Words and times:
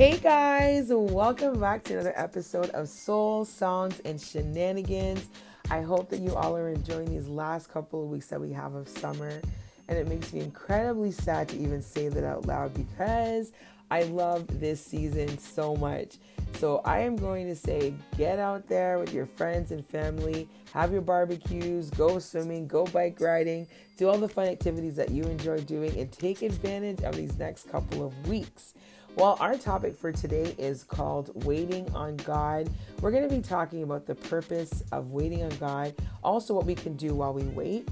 Hey 0.00 0.16
guys, 0.16 0.86
welcome 0.88 1.60
back 1.60 1.84
to 1.84 1.92
another 1.92 2.14
episode 2.16 2.70
of 2.70 2.88
Soul 2.88 3.44
Songs 3.44 4.00
and 4.06 4.18
Shenanigans. 4.18 5.28
I 5.70 5.82
hope 5.82 6.08
that 6.08 6.20
you 6.20 6.34
all 6.34 6.56
are 6.56 6.70
enjoying 6.70 7.10
these 7.10 7.28
last 7.28 7.70
couple 7.70 8.02
of 8.02 8.08
weeks 8.08 8.28
that 8.28 8.40
we 8.40 8.50
have 8.50 8.72
of 8.74 8.88
summer. 8.88 9.42
And 9.88 9.98
it 9.98 10.08
makes 10.08 10.32
me 10.32 10.40
incredibly 10.40 11.12
sad 11.12 11.50
to 11.50 11.58
even 11.58 11.82
say 11.82 12.08
that 12.08 12.24
out 12.24 12.46
loud 12.46 12.72
because 12.72 13.52
I 13.90 14.04
love 14.04 14.46
this 14.58 14.82
season 14.82 15.36
so 15.36 15.76
much. 15.76 16.16
So 16.54 16.80
I 16.86 17.00
am 17.00 17.16
going 17.16 17.46
to 17.48 17.54
say 17.54 17.92
get 18.16 18.38
out 18.38 18.66
there 18.70 18.98
with 18.98 19.12
your 19.12 19.26
friends 19.26 19.70
and 19.70 19.84
family, 19.84 20.48
have 20.72 20.92
your 20.92 21.02
barbecues, 21.02 21.90
go 21.90 22.18
swimming, 22.18 22.66
go 22.66 22.84
bike 22.86 23.20
riding, 23.20 23.66
do 23.98 24.08
all 24.08 24.16
the 24.16 24.30
fun 24.30 24.46
activities 24.46 24.96
that 24.96 25.10
you 25.10 25.24
enjoy 25.24 25.60
doing, 25.60 25.94
and 25.98 26.10
take 26.10 26.40
advantage 26.40 27.02
of 27.02 27.16
these 27.16 27.38
next 27.38 27.70
couple 27.70 28.02
of 28.02 28.28
weeks. 28.28 28.72
Well, 29.16 29.36
our 29.40 29.56
topic 29.56 29.96
for 29.98 30.12
today 30.12 30.54
is 30.56 30.84
called 30.84 31.44
Waiting 31.44 31.90
on 31.94 32.16
God. 32.18 32.70
We're 33.00 33.10
going 33.10 33.28
to 33.28 33.34
be 33.34 33.42
talking 33.42 33.82
about 33.82 34.06
the 34.06 34.14
purpose 34.14 34.84
of 34.92 35.10
waiting 35.10 35.42
on 35.42 35.50
God, 35.58 35.94
also 36.22 36.54
what 36.54 36.64
we 36.64 36.76
can 36.76 36.94
do 36.94 37.14
while 37.14 37.34
we 37.34 37.42
wait. 37.42 37.88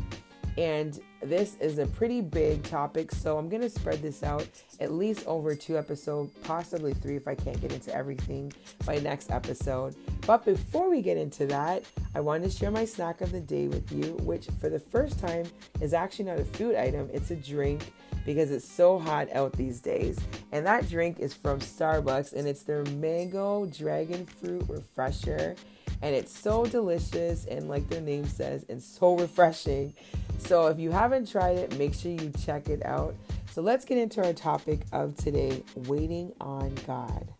And 0.57 0.99
this 1.23 1.57
is 1.61 1.79
a 1.79 1.87
pretty 1.87 2.21
big 2.21 2.63
topic, 2.63 3.13
so 3.13 3.37
I'm 3.37 3.49
going 3.49 3.63
to 3.63 3.69
spread 3.71 4.01
this 4.01 4.23
out 4.23 4.49
at 4.81 4.93
least 4.93 5.27
over 5.27 5.55
two 5.55 5.77
episodes, 5.77 6.33
possibly 6.45 6.95
three 6.95 7.17
if 7.17 7.29
I 7.29 7.35
can't 7.35 7.61
get 7.61 7.73
into 7.73 7.95
everything 7.95 8.53
by 8.87 8.99
next 8.99 9.31
episode. 9.31 9.97
But 10.27 10.45
before 10.45 10.89
we 10.89 11.03
get 11.03 11.17
into 11.17 11.47
that, 11.47 11.85
I 12.15 12.21
want 12.21 12.45
to 12.45 12.51
share 12.51 12.71
my 12.71 12.85
snack 12.85 13.21
of 13.21 13.33
the 13.33 13.41
day 13.41 13.67
with 13.67 13.91
you, 13.93 14.15
which 14.23 14.49
for 14.61 14.69
the 14.69 14.81
first 14.81 15.19
time 15.19 15.47
is 15.81 15.95
actually 15.95 16.27
not 16.27 16.39
a 16.39 16.45
food 16.45 16.77
item, 16.77 17.11
it's 17.13 17.31
a 17.33 17.37
drink 17.37 17.93
because 18.29 18.51
it's 18.51 18.71
so 18.71 18.99
hot 18.99 19.27
out 19.33 19.55
these 19.55 19.81
days. 19.81 20.19
And 20.53 20.67
that 20.67 20.87
drink 20.91 21.19
is 21.19 21.33
from 21.33 21.61
Starbucks 21.61 22.35
and 22.35 22.47
it's 22.47 22.63
their 22.63 22.85
mango 22.85 23.65
dragon 23.65 24.27
fruit 24.27 24.67
refresher. 24.69 25.57
And 26.03 26.15
it's 26.15 26.39
so 26.39 26.67
delicious 26.67 27.47
and, 27.47 27.71
like 27.71 27.89
their 27.89 28.03
name 28.03 28.27
says, 28.27 28.67
and 28.69 28.83
so 28.83 29.17
refreshing. 29.17 29.95
So, 30.41 30.67
if 30.67 30.79
you 30.79 30.91
haven't 30.91 31.31
tried 31.31 31.57
it, 31.57 31.79
make 31.79 31.95
sure 31.95 32.13
you 32.13 32.31
check 32.45 32.69
it 32.69 32.85
out. 32.85 33.15
So, 33.51 33.63
let's 33.63 33.87
get 33.87 33.97
into 33.97 34.23
our 34.23 34.35
topic 34.35 34.81
of 34.93 35.17
today 35.17 35.65
waiting 35.75 36.35
on 36.39 36.75
God. 36.87 37.33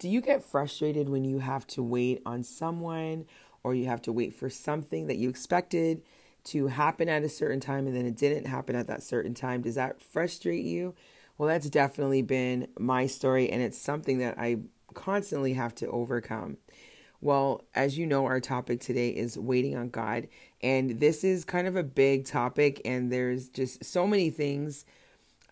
Do 0.00 0.08
you 0.08 0.20
get 0.20 0.44
frustrated 0.44 1.08
when 1.08 1.24
you 1.24 1.38
have 1.38 1.66
to 1.68 1.82
wait 1.82 2.22
on 2.26 2.42
someone 2.42 3.26
or 3.62 3.74
you 3.74 3.86
have 3.86 4.02
to 4.02 4.12
wait 4.12 4.34
for 4.34 4.48
something 4.48 5.06
that 5.06 5.16
you 5.16 5.28
expected 5.28 6.02
to 6.44 6.68
happen 6.68 7.08
at 7.08 7.22
a 7.22 7.28
certain 7.28 7.60
time 7.60 7.86
and 7.86 7.94
then 7.94 8.06
it 8.06 8.16
didn't 8.16 8.46
happen 8.46 8.74
at 8.76 8.86
that 8.86 9.02
certain 9.02 9.34
time. 9.34 9.62
Does 9.62 9.74
that 9.74 10.00
frustrate 10.00 10.64
you? 10.64 10.94
Well, 11.36 11.48
that's 11.48 11.70
definitely 11.70 12.22
been 12.22 12.66
my 12.78 13.06
story, 13.06 13.48
and 13.48 13.62
it's 13.62 13.78
something 13.78 14.18
that 14.18 14.38
I 14.38 14.58
constantly 14.94 15.52
have 15.52 15.72
to 15.76 15.86
overcome. 15.88 16.56
Well, 17.20 17.64
as 17.74 17.96
you 17.96 18.06
know, 18.06 18.26
our 18.26 18.40
topic 18.40 18.80
today 18.80 19.10
is 19.10 19.38
waiting 19.38 19.76
on 19.76 19.90
God, 19.90 20.26
and 20.62 20.98
this 20.98 21.22
is 21.22 21.44
kind 21.44 21.68
of 21.68 21.76
a 21.76 21.84
big 21.84 22.26
topic, 22.26 22.80
and 22.84 23.12
there's 23.12 23.48
just 23.48 23.84
so 23.84 24.06
many 24.06 24.30
things 24.30 24.84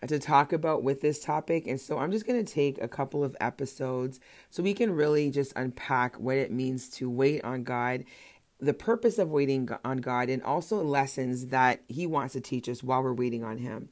to 0.05 0.19
talk 0.19 0.53
about 0.53 0.83
with 0.83 1.01
this 1.01 1.19
topic. 1.19 1.65
And 1.65 1.81
so 1.81 1.97
I'm 1.97 2.11
just 2.11 2.27
going 2.27 2.43
to 2.43 2.53
take 2.53 2.79
a 2.81 2.87
couple 2.87 3.23
of 3.23 3.35
episodes 3.41 4.19
so 4.51 4.61
we 4.61 4.73
can 4.73 4.91
really 4.91 5.31
just 5.31 5.53
unpack 5.55 6.19
what 6.19 6.37
it 6.37 6.51
means 6.51 6.89
to 6.91 7.09
wait 7.09 7.43
on 7.43 7.63
God, 7.63 8.03
the 8.59 8.75
purpose 8.75 9.17
of 9.17 9.31
waiting 9.31 9.69
on 9.83 9.97
God, 9.97 10.29
and 10.29 10.43
also 10.43 10.83
lessons 10.83 11.47
that 11.47 11.81
He 11.87 12.05
wants 12.05 12.33
to 12.33 12.41
teach 12.41 12.69
us 12.69 12.83
while 12.83 13.01
we're 13.01 13.13
waiting 13.13 13.43
on 13.43 13.57
Him. 13.57 13.89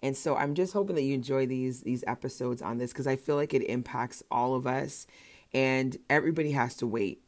And 0.00 0.16
so 0.16 0.36
I'm 0.36 0.54
just 0.54 0.72
hoping 0.72 0.94
that 0.94 1.02
you 1.02 1.14
enjoy 1.14 1.46
these 1.46 1.82
these 1.82 2.04
episodes 2.06 2.62
on 2.62 2.78
this 2.78 2.92
because 2.92 3.08
I 3.08 3.16
feel 3.16 3.34
like 3.34 3.52
it 3.52 3.62
impacts 3.62 4.22
all 4.30 4.54
of 4.54 4.64
us 4.64 5.08
and 5.52 5.96
everybody 6.08 6.52
has 6.52 6.76
to 6.76 6.86
wait. 6.86 7.24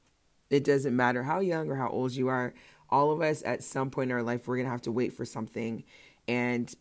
It 0.50 0.62
doesn't 0.62 0.94
matter 0.94 1.24
how 1.24 1.40
young 1.40 1.68
or 1.68 1.74
how 1.74 1.88
old 1.88 2.12
you 2.12 2.28
are. 2.28 2.54
All 2.88 3.10
of 3.10 3.20
us 3.22 3.42
at 3.44 3.64
some 3.64 3.90
point 3.90 4.10
in 4.10 4.16
our 4.16 4.22
life 4.22 4.46
we're 4.46 4.56
going 4.56 4.66
to 4.66 4.72
have 4.72 4.82
to 4.82 4.92
wait 4.92 5.12
for 5.14 5.24
something 5.24 5.82
and 6.28 6.72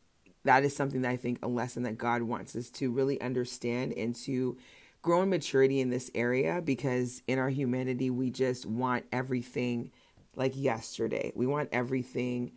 that 0.50 0.64
is 0.64 0.76
something 0.76 1.04
that 1.04 1.12
I 1.12 1.16
think 1.16 1.38
a 1.44 1.48
lesson 1.48 1.84
that 1.84 2.00
God 2.00 2.24
wants 2.24 2.56
us 2.56 2.72
to 2.72 2.90
really 2.90 3.22
understand 3.22 3.94
and 3.94 4.16
to 4.24 4.58
grow 5.04 5.22
in 5.22 5.30
maturity 5.30 5.80
in 5.80 5.92
this 5.92 6.10
area 6.16 6.60
because 6.60 7.22
in 7.28 7.38
our 7.38 7.50
humanity, 7.50 8.10
we 8.10 8.32
just 8.32 8.66
want 8.66 9.06
everything 9.12 9.92
like 10.36 10.54
yesterday. 10.56 11.32
We 11.36 11.46
want 11.46 11.70
everything 11.72 12.54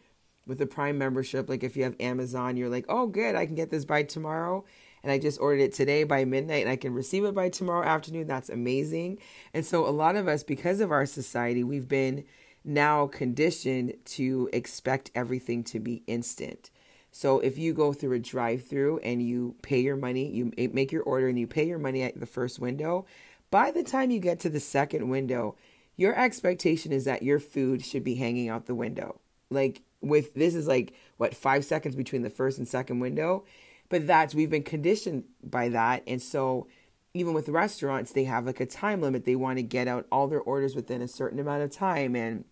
with 0.47 0.59
a 0.63 0.67
Prime 0.67 0.97
membership. 0.97 1.51
Like 1.51 1.63
if 1.63 1.77
you 1.77 1.85
have 1.85 1.95
Amazon, 2.01 2.57
you're 2.57 2.71
like, 2.71 2.87
oh, 2.89 3.09
good, 3.09 3.35
I 3.35 3.45
can 3.45 3.57
get 3.57 3.69
this 3.69 3.85
by 3.85 4.05
tomorrow. 4.05 4.65
And 5.03 5.13
I 5.13 5.19
just 5.19 5.39
ordered 5.39 5.61
it 5.61 5.75
today 5.75 6.05
by 6.05 6.25
midnight 6.25 6.63
and 6.63 6.71
I 6.71 6.77
can 6.77 6.95
receive 6.95 7.27
it 7.27 7.35
by 7.35 7.51
tomorrow 7.51 7.87
afternoon. 7.87 8.27
That's 8.27 8.49
amazing. 8.49 9.19
And 9.53 9.67
so, 9.67 9.87
a 9.87 9.91
lot 9.91 10.17
of 10.17 10.29
us, 10.29 10.43
because 10.43 10.81
of 10.81 10.91
our 10.91 11.05
society, 11.05 11.63
we've 11.63 11.89
been 11.89 12.25
now 12.65 13.09
conditioned 13.09 13.97
to 14.05 14.49
expect 14.55 15.11
everything 15.15 15.63
to 15.65 15.79
be 15.79 16.05
instant. 16.07 16.71
So 17.13 17.41
if 17.41 17.59
you 17.59 17.75
go 17.75 17.93
through 17.93 18.17
a 18.17 18.19
drive-through 18.19 19.01
and 19.01 19.23
you 19.23 19.55
pay 19.61 19.81
your 19.81 19.97
money, 19.97 20.29
you 20.31 20.51
make 20.73 20.91
your 20.91 21.03
order 21.03 21.29
and 21.29 21.39
you 21.39 21.47
pay 21.47 21.67
your 21.67 21.79
money 21.79 22.03
at 22.03 22.19
the 22.19 22.27
first 22.27 22.59
window, 22.59 23.05
by 23.51 23.71
the 23.71 23.83
time 23.83 24.11
you 24.11 24.19
get 24.19 24.41
to 24.41 24.49
the 24.49 24.59
second 24.59 25.11
window, 25.11 25.55
your 25.97 26.19
expectation 26.19 26.91
is 26.91 27.05
that 27.05 27.23
your 27.23 27.39
food 27.39 27.85
should 27.85 28.03
be 28.03 28.15
hanging 28.15 28.49
out 28.49 28.65
the 28.65 28.75
window. 28.75 29.21
Like 29.51 29.83
with 30.01 30.33
this 30.33 30.55
is 30.55 30.67
like 30.67 30.95
what 31.19 31.37
5 31.37 31.67
seconds 31.67 31.95
between 31.95 32.23
the 32.23 32.31
first 32.31 32.57
and 32.57 32.67
second 32.67 33.01
window, 33.01 33.45
but 33.91 34.07
that's 34.07 34.35
we've 34.35 34.49
been 34.49 34.63
conditioned 34.63 35.25
by 35.45 35.69
that 35.69 36.03
and 36.07 36.21
so 36.21 36.67
even 37.13 37.35
with 37.35 37.51
restaurants 37.51 38.13
they 38.13 38.25
have 38.25 38.47
like 38.47 38.61
a 38.61 38.65
time 38.65 39.03
limit. 39.03 39.27
They 39.27 39.37
want 39.37 39.59
to 39.59 39.63
get 39.63 39.87
out 39.87 40.07
all 40.11 40.29
their 40.29 40.41
orders 40.41 40.75
within 40.75 41.03
a 41.03 41.09
certain 41.09 41.39
amount 41.39 41.63
of 41.63 41.71
time 41.71 42.17
and 42.17 42.47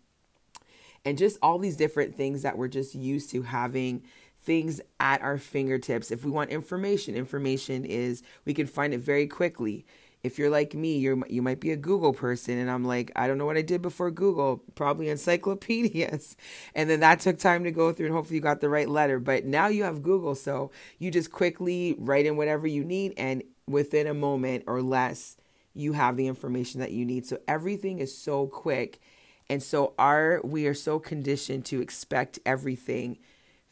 and 1.06 1.16
just 1.16 1.38
all 1.41 1.59
these 1.59 1.77
different 1.77 2.15
things 2.15 2.42
that 2.42 2.59
we're 2.59 2.69
just 2.69 2.94
used 2.94 3.31
to 3.31 3.41
having 3.41 4.03
things 4.43 4.81
at 4.99 5.23
our 5.23 5.39
fingertips. 5.39 6.11
If 6.11 6.25
we 6.25 6.31
want 6.31 6.51
information, 6.51 7.15
information 7.15 7.84
is 7.84 8.23
we 8.45 8.55
can 8.55 8.67
find 8.67 8.95
it 8.95 8.99
very 8.99 9.27
quickly. 9.27 9.84
If 10.23 10.39
you're 10.39 10.51
like 10.51 10.75
me, 10.75 10.99
you're 10.99 11.19
you 11.28 11.41
might 11.41 11.61
be 11.61 11.71
a 11.71 11.77
Google 11.77 12.12
person 12.12 12.59
and 12.59 12.71
I'm 12.71 12.84
like, 12.84 13.11
I 13.17 13.27
don't 13.27 13.39
know 13.39 13.47
what 13.47 13.56
I 13.56 13.62
did 13.62 13.81
before 13.81 14.11
Google, 14.11 14.62
probably 14.75 15.09
encyclopedias. 15.09 16.37
And 16.75 16.91
then 16.91 17.01
that 17.01 17.21
took 17.21 17.39
time 17.39 17.65
to 17.65 17.71
go 17.71 17.93
through 17.93 18.06
and 18.06 18.15
hopefully 18.15 18.37
you 18.37 18.43
got 18.43 18.61
the 18.61 18.69
right 18.69 18.89
letter. 18.89 19.19
But 19.19 19.45
now 19.45 19.69
you 19.69 19.84
have 19.84 20.03
Google, 20.03 20.34
so 20.34 20.71
you 20.99 21.11
just 21.11 21.33
quickly 21.33 21.97
write 21.99 22.27
in 22.27 22.37
whatever 22.37 22.67
you 22.67 22.84
need 22.84 23.15
and 23.17 23.43
within 23.67 24.07
a 24.07 24.15
moment 24.15 24.65
or 24.67 24.83
less 24.83 25.37
you 25.75 25.93
have 25.93 26.17
the 26.17 26.27
information 26.27 26.81
that 26.81 26.93
you 26.93 27.05
need. 27.05 27.27
So 27.27 27.39
everything 27.49 27.99
is 27.99 28.17
so 28.17 28.47
quick. 28.47 29.01
And 29.49 29.62
so 29.62 29.95
our 29.99 30.41
we 30.45 30.67
are 30.67 30.75
so 30.75 30.99
conditioned 30.99 31.65
to 31.67 31.81
expect 31.81 32.39
everything 32.45 33.19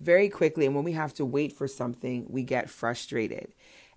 very 0.00 0.28
quickly. 0.28 0.66
And 0.66 0.74
when 0.74 0.84
we 0.84 0.92
have 0.92 1.14
to 1.14 1.24
wait 1.24 1.52
for 1.52 1.68
something, 1.68 2.26
we 2.28 2.42
get 2.42 2.70
frustrated. 2.70 3.52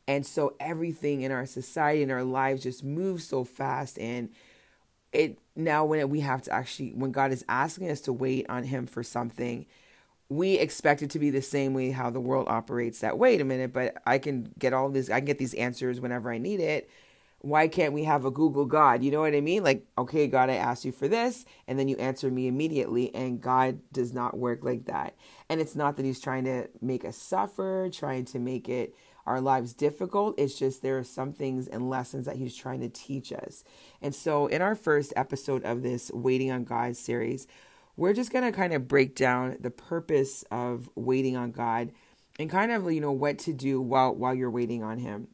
And 0.08 0.26
so 0.26 0.56
everything 0.60 1.22
in 1.22 1.32
our 1.32 1.46
society 1.46 2.04
and 2.04 2.12
our 2.12 2.24
lives 2.24 2.64
just 2.64 2.84
moves 2.84 3.28
so 3.28 3.44
fast. 3.44 4.00
And 4.00 4.30
it 5.12 5.38
now, 5.56 5.86
when 5.86 6.10
we 6.10 6.22
have 6.22 6.42
to 6.44 6.52
actually, 6.52 6.92
when 6.94 7.12
God 7.12 7.32
is 7.32 7.46
asking 7.48 7.92
us 7.92 8.02
to 8.02 8.14
wait 8.14 8.46
on 8.50 8.64
Him 8.64 8.88
for 8.88 9.04
something, 9.04 9.66
we 10.32 10.54
expect 10.54 11.02
it 11.02 11.10
to 11.10 11.20
be 11.20 11.30
the 11.30 11.42
same 11.42 11.74
way 11.74 11.92
how 11.92 12.10
the 12.10 12.20
world 12.20 12.48
operates 12.48 13.00
that 13.02 13.18
wait 13.18 13.42
a 13.42 13.44
minute 13.44 13.74
but 13.74 14.02
i 14.06 14.18
can 14.18 14.50
get 14.58 14.72
all 14.72 14.88
this 14.88 15.10
i 15.10 15.20
can 15.20 15.26
get 15.26 15.38
these 15.38 15.54
answers 15.56 16.00
whenever 16.00 16.32
i 16.32 16.38
need 16.38 16.62
it 16.62 16.90
why 17.42 17.68
can't 17.68 17.94
we 17.94 18.04
have 18.04 18.24
a 18.24 18.32
Google 18.32 18.66
God? 18.66 19.04
You 19.04 19.10
know 19.10 19.22
what 19.22 19.34
I 19.34 19.42
mean? 19.42 19.64
Like, 19.64 19.86
okay, 19.98 20.28
God, 20.28 20.52
I 20.52 20.56
asked 20.56 20.86
you 20.86 20.92
for 20.92 21.08
this, 21.08 21.44
and 21.68 21.78
then 21.78 21.88
you 21.88 21.96
answer 21.98 22.30
me 22.30 22.48
immediately. 22.48 23.14
And 23.16 23.42
God 23.42 23.80
does 23.92 24.14
not 24.14 24.38
work 24.38 24.64
like 24.64 24.86
that. 24.86 25.16
And 25.50 25.60
it's 25.60 25.76
not 25.76 25.98
that 25.98 26.06
He's 26.06 26.20
trying 26.20 26.44
to 26.46 26.68
make 26.82 27.04
us 27.04 27.18
suffer, 27.18 27.90
trying 27.92 28.26
to 28.26 28.40
make 28.40 28.70
it 28.70 28.96
our 29.26 29.42
lives 29.42 29.74
difficult. 29.74 30.36
It's 30.38 30.58
just 30.58 30.82
there 30.82 31.00
are 31.00 31.04
some 31.04 31.34
things 31.34 31.68
and 31.68 31.90
lessons 31.90 32.26
that 32.26 32.36
He's 32.36 32.56
trying 32.56 32.82
to 32.82 32.90
teach 32.90 33.34
us. 33.34 33.64
And 34.04 34.14
so, 34.14 34.46
in 34.46 34.62
our 34.62 34.76
first 34.76 35.12
episode 35.16 35.64
of 35.64 35.82
this 35.82 36.12
Waiting 36.14 36.52
on 36.52 36.64
God 36.64 36.96
series, 36.96 37.48
we're 37.98 38.14
just 38.14 38.32
going 38.32 38.46
to 38.46 38.52
kind 38.52 38.74
of 38.74 38.88
break 38.88 39.16
down 39.16 39.58
the 39.60 39.72
purpose 39.72 40.44
of 40.52 40.90
waiting 40.96 41.36
on 41.36 41.52
God 41.52 41.92
and 42.38 42.52
kind 42.52 42.72
of, 42.72 42.92
you 42.92 43.02
know, 43.02 43.12
what 43.12 43.40
to 43.40 43.54
do 43.54 43.82
while 43.82 44.14
while 44.14 44.36
you're 44.36 44.52
waiting 44.52 44.84
on 44.84 45.00
Him. 45.00 45.28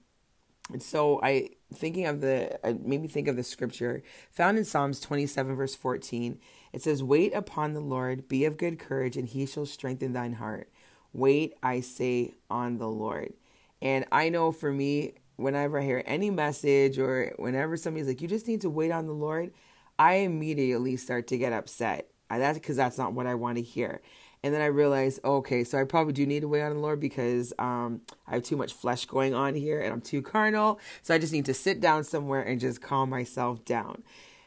And 0.71 0.81
so 0.81 1.19
I 1.21 1.49
thinking 1.73 2.05
of 2.05 2.21
the 2.21 2.59
uh, 2.65 2.73
made 2.83 3.01
me 3.01 3.07
think 3.07 3.27
of 3.27 3.35
the 3.35 3.43
scripture 3.43 4.03
found 4.31 4.57
in 4.57 4.65
Psalms 4.65 4.99
27 4.99 5.55
verse 5.55 5.75
14. 5.75 6.39
It 6.73 6.81
says, 6.81 7.03
"Wait 7.03 7.33
upon 7.33 7.73
the 7.73 7.79
Lord, 7.81 8.27
be 8.27 8.45
of 8.45 8.57
good 8.57 8.79
courage, 8.79 9.17
and 9.17 9.27
he 9.27 9.45
shall 9.45 9.65
strengthen 9.65 10.13
thine 10.13 10.33
heart. 10.33 10.69
Wait, 11.13 11.53
I 11.63 11.81
say, 11.81 12.35
on 12.49 12.77
the 12.77 12.89
Lord." 12.89 13.33
And 13.81 14.05
I 14.11 14.29
know 14.29 14.51
for 14.51 14.71
me, 14.71 15.13
whenever 15.35 15.79
I 15.79 15.83
hear 15.83 16.03
any 16.05 16.29
message 16.29 16.97
or 16.99 17.33
whenever 17.37 17.77
somebody's 17.77 18.07
like, 18.07 18.21
"You 18.21 18.27
just 18.27 18.47
need 18.47 18.61
to 18.61 18.69
wait 18.69 18.91
on 18.91 19.07
the 19.07 19.13
Lord," 19.13 19.51
I 19.99 20.15
immediately 20.15 20.97
start 20.97 21.27
to 21.27 21.37
get 21.37 21.53
upset. 21.53 22.09
That's 22.29 22.59
because 22.59 22.75
that's 22.75 22.97
not 22.97 23.13
what 23.13 23.27
I 23.27 23.35
want 23.35 23.57
to 23.57 23.63
hear. 23.63 24.01
And 24.43 24.53
then 24.53 24.61
I 24.61 24.67
realized, 24.67 25.19
okay, 25.25 25.63
so 25.63 25.79
I 25.79 25.83
probably 25.83 26.13
do 26.13 26.25
need 26.25 26.41
to 26.41 26.47
wait 26.47 26.61
on 26.61 26.73
the 26.73 26.79
Lord 26.79 26.99
because 26.99 27.53
um, 27.57 28.01
I 28.27 28.35
have 28.35 28.43
too 28.43 28.55
much 28.55 28.73
flesh 28.73 29.05
going 29.05 29.33
on 29.33 29.55
here 29.55 29.81
and 29.81 29.91
I'm 29.91 30.01
too 30.01 30.21
carnal. 30.21 30.79
So 31.01 31.13
I 31.13 31.17
just 31.17 31.33
need 31.33 31.45
to 31.45 31.53
sit 31.53 31.81
down 31.81 32.03
somewhere 32.03 32.41
and 32.41 32.59
just 32.59 32.81
calm 32.81 33.09
myself 33.09 33.65
down. 33.65 34.03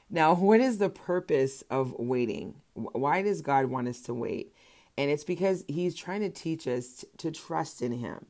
Now, 0.08 0.34
what 0.34 0.60
is 0.60 0.78
the 0.78 0.90
purpose 0.90 1.62
of 1.70 1.94
waiting? 1.98 2.54
Why 2.74 3.22
does 3.22 3.42
God 3.42 3.66
want 3.66 3.88
us 3.88 4.00
to 4.02 4.14
wait? 4.14 4.54
And 4.96 5.10
it's 5.10 5.24
because 5.24 5.64
He's 5.68 5.94
trying 5.94 6.20
to 6.20 6.30
teach 6.30 6.66
us 6.66 7.04
to 7.18 7.30
trust 7.30 7.80
in 7.80 7.92
Him. 7.92 8.26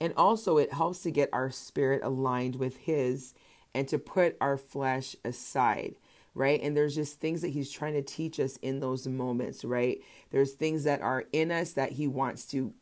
And 0.00 0.14
also, 0.16 0.58
it 0.58 0.72
helps 0.72 1.02
to 1.02 1.10
get 1.10 1.28
our 1.32 1.50
spirit 1.50 2.02
aligned 2.02 2.56
with 2.56 2.78
His 2.78 3.34
and 3.74 3.86
to 3.88 3.98
put 3.98 4.36
our 4.40 4.56
flesh 4.56 5.16
aside 5.24 5.96
right? 6.38 6.60
And 6.62 6.76
there's 6.76 6.94
just 6.94 7.20
things 7.20 7.42
that 7.42 7.48
he's 7.48 7.70
trying 7.70 7.94
to 7.94 8.02
teach 8.02 8.38
us 8.40 8.56
in 8.58 8.80
those 8.80 9.06
moments, 9.06 9.64
right? 9.64 10.00
There's 10.30 10.52
things 10.52 10.84
that 10.84 11.02
are 11.02 11.24
in 11.32 11.50
us 11.50 11.72
that 11.72 11.92
he 11.92 12.06
wants 12.06 12.46
to 12.46 12.72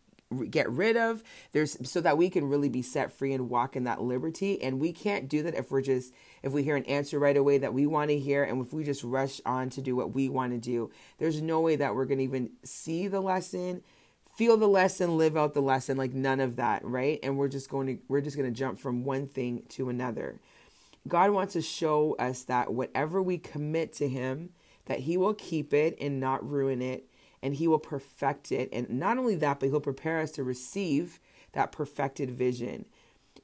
get 0.50 0.68
rid 0.70 0.96
of. 0.96 1.22
There's 1.52 1.76
so 1.88 2.00
that 2.00 2.18
we 2.18 2.30
can 2.30 2.48
really 2.48 2.68
be 2.68 2.82
set 2.82 3.12
free 3.12 3.32
and 3.32 3.48
walk 3.48 3.76
in 3.76 3.84
that 3.84 4.02
liberty. 4.02 4.60
And 4.62 4.80
we 4.80 4.92
can't 4.92 5.28
do 5.28 5.42
that 5.44 5.54
if 5.54 5.70
we're 5.70 5.82
just 5.82 6.12
if 6.42 6.52
we 6.52 6.62
hear 6.62 6.76
an 6.76 6.84
answer 6.84 7.18
right 7.18 7.36
away 7.36 7.58
that 7.58 7.72
we 7.72 7.86
want 7.86 8.10
to 8.10 8.18
hear 8.18 8.44
and 8.44 8.60
if 8.64 8.72
we 8.72 8.84
just 8.84 9.04
rush 9.04 9.40
on 9.46 9.70
to 9.70 9.80
do 9.80 9.96
what 9.96 10.14
we 10.14 10.28
want 10.28 10.52
to 10.52 10.58
do. 10.58 10.90
There's 11.18 11.40
no 11.40 11.60
way 11.60 11.76
that 11.76 11.94
we're 11.94 12.04
going 12.04 12.18
to 12.18 12.24
even 12.24 12.50
see 12.64 13.08
the 13.08 13.20
lesson 13.20 13.82
feel 14.36 14.58
the 14.58 14.68
lesson 14.68 15.16
live 15.16 15.34
out 15.34 15.54
the 15.54 15.62
lesson 15.62 15.96
like 15.96 16.12
none 16.12 16.40
of 16.40 16.56
that 16.56 16.84
right? 16.84 17.18
And 17.22 17.38
we're 17.38 17.48
just 17.48 17.70
going 17.70 17.86
to 17.86 17.98
we're 18.08 18.20
just 18.20 18.36
going 18.36 18.52
to 18.52 18.56
jump 18.56 18.78
from 18.78 19.04
one 19.04 19.26
thing 19.26 19.62
to 19.70 19.88
another 19.88 20.40
God 21.06 21.30
wants 21.30 21.52
to 21.52 21.62
show 21.62 22.16
us 22.18 22.42
that 22.44 22.72
whatever 22.72 23.22
we 23.22 23.38
commit 23.38 23.92
to 23.94 24.08
Him, 24.08 24.50
that 24.86 25.00
He 25.00 25.16
will 25.16 25.34
keep 25.34 25.72
it 25.72 25.96
and 26.00 26.20
not 26.20 26.48
ruin 26.48 26.82
it, 26.82 27.08
and 27.42 27.54
He 27.54 27.68
will 27.68 27.78
perfect 27.78 28.50
it. 28.52 28.68
And 28.72 28.88
not 28.90 29.18
only 29.18 29.36
that, 29.36 29.60
but 29.60 29.68
He'll 29.68 29.80
prepare 29.80 30.20
us 30.20 30.32
to 30.32 30.44
receive 30.44 31.20
that 31.52 31.72
perfected 31.72 32.30
vision. 32.30 32.86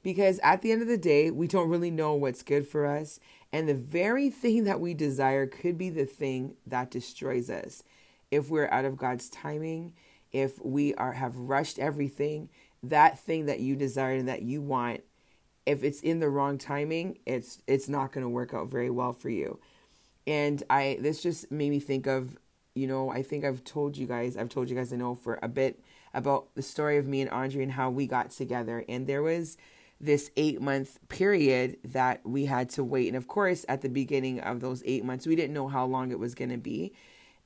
Because 0.01 0.39
at 0.43 0.61
the 0.61 0.71
end 0.71 0.81
of 0.81 0.87
the 0.87 0.97
day, 0.97 1.31
we 1.31 1.47
don't 1.47 1.69
really 1.69 1.91
know 1.91 2.13
what's 2.13 2.43
good 2.43 2.67
for 2.67 2.85
us. 2.85 3.19
And 3.53 3.69
the 3.69 3.75
very 3.75 4.29
thing 4.29 4.65
that 4.65 4.81
we 4.81 4.93
desire 4.93 5.47
could 5.47 5.77
be 5.77 5.89
the 5.89 6.05
thing 6.05 6.55
that 6.67 6.91
destroys 6.91 7.49
us. 7.49 7.83
If 8.31 8.49
we're 8.49 8.67
out 8.69 8.85
of 8.85 8.97
God's 8.97 9.29
timing, 9.29 9.93
if 10.31 10.59
we 10.63 10.95
are 10.95 11.13
have 11.13 11.37
rushed 11.37 11.79
everything, 11.79 12.49
that 12.81 13.19
thing 13.19 13.45
that 13.45 13.59
you 13.59 13.75
desire 13.75 14.15
and 14.15 14.27
that 14.27 14.41
you 14.41 14.61
want 14.61 15.01
if 15.65 15.83
it's 15.83 16.01
in 16.01 16.19
the 16.19 16.29
wrong 16.29 16.57
timing, 16.57 17.17
it's 17.25 17.61
it's 17.67 17.87
not 17.87 18.11
going 18.11 18.23
to 18.23 18.29
work 18.29 18.53
out 18.53 18.67
very 18.67 18.89
well 18.89 19.13
for 19.13 19.29
you. 19.29 19.59
And 20.27 20.61
I 20.69 20.97
this 21.01 21.21
just 21.21 21.51
made 21.51 21.69
me 21.69 21.79
think 21.79 22.07
of, 22.07 22.37
you 22.75 22.87
know, 22.87 23.09
I 23.09 23.23
think 23.23 23.45
I've 23.45 23.63
told 23.63 23.97
you 23.97 24.07
guys, 24.07 24.37
I've 24.37 24.49
told 24.49 24.69
you 24.69 24.75
guys 24.75 24.93
I 24.93 24.97
know 24.97 25.15
for 25.15 25.39
a 25.41 25.47
bit 25.47 25.83
about 26.13 26.53
the 26.55 26.61
story 26.61 26.97
of 26.97 27.07
me 27.07 27.21
and 27.21 27.29
Andre 27.29 27.63
and 27.63 27.71
how 27.71 27.89
we 27.89 28.07
got 28.07 28.31
together. 28.31 28.85
And 28.87 29.07
there 29.07 29.23
was 29.23 29.57
this 29.99 30.31
8 30.35 30.61
month 30.61 30.99
period 31.07 31.77
that 31.85 32.25
we 32.25 32.45
had 32.45 32.69
to 32.71 32.83
wait. 32.83 33.07
And 33.07 33.15
of 33.17 33.27
course, 33.27 33.65
at 33.69 33.81
the 33.81 33.89
beginning 33.89 34.41
of 34.41 34.59
those 34.59 34.83
8 34.85 35.05
months, 35.05 35.25
we 35.25 35.35
didn't 35.35 35.53
know 35.53 35.69
how 35.69 35.85
long 35.85 36.11
it 36.11 36.19
was 36.19 36.35
going 36.35 36.51
to 36.51 36.57
be. 36.57 36.93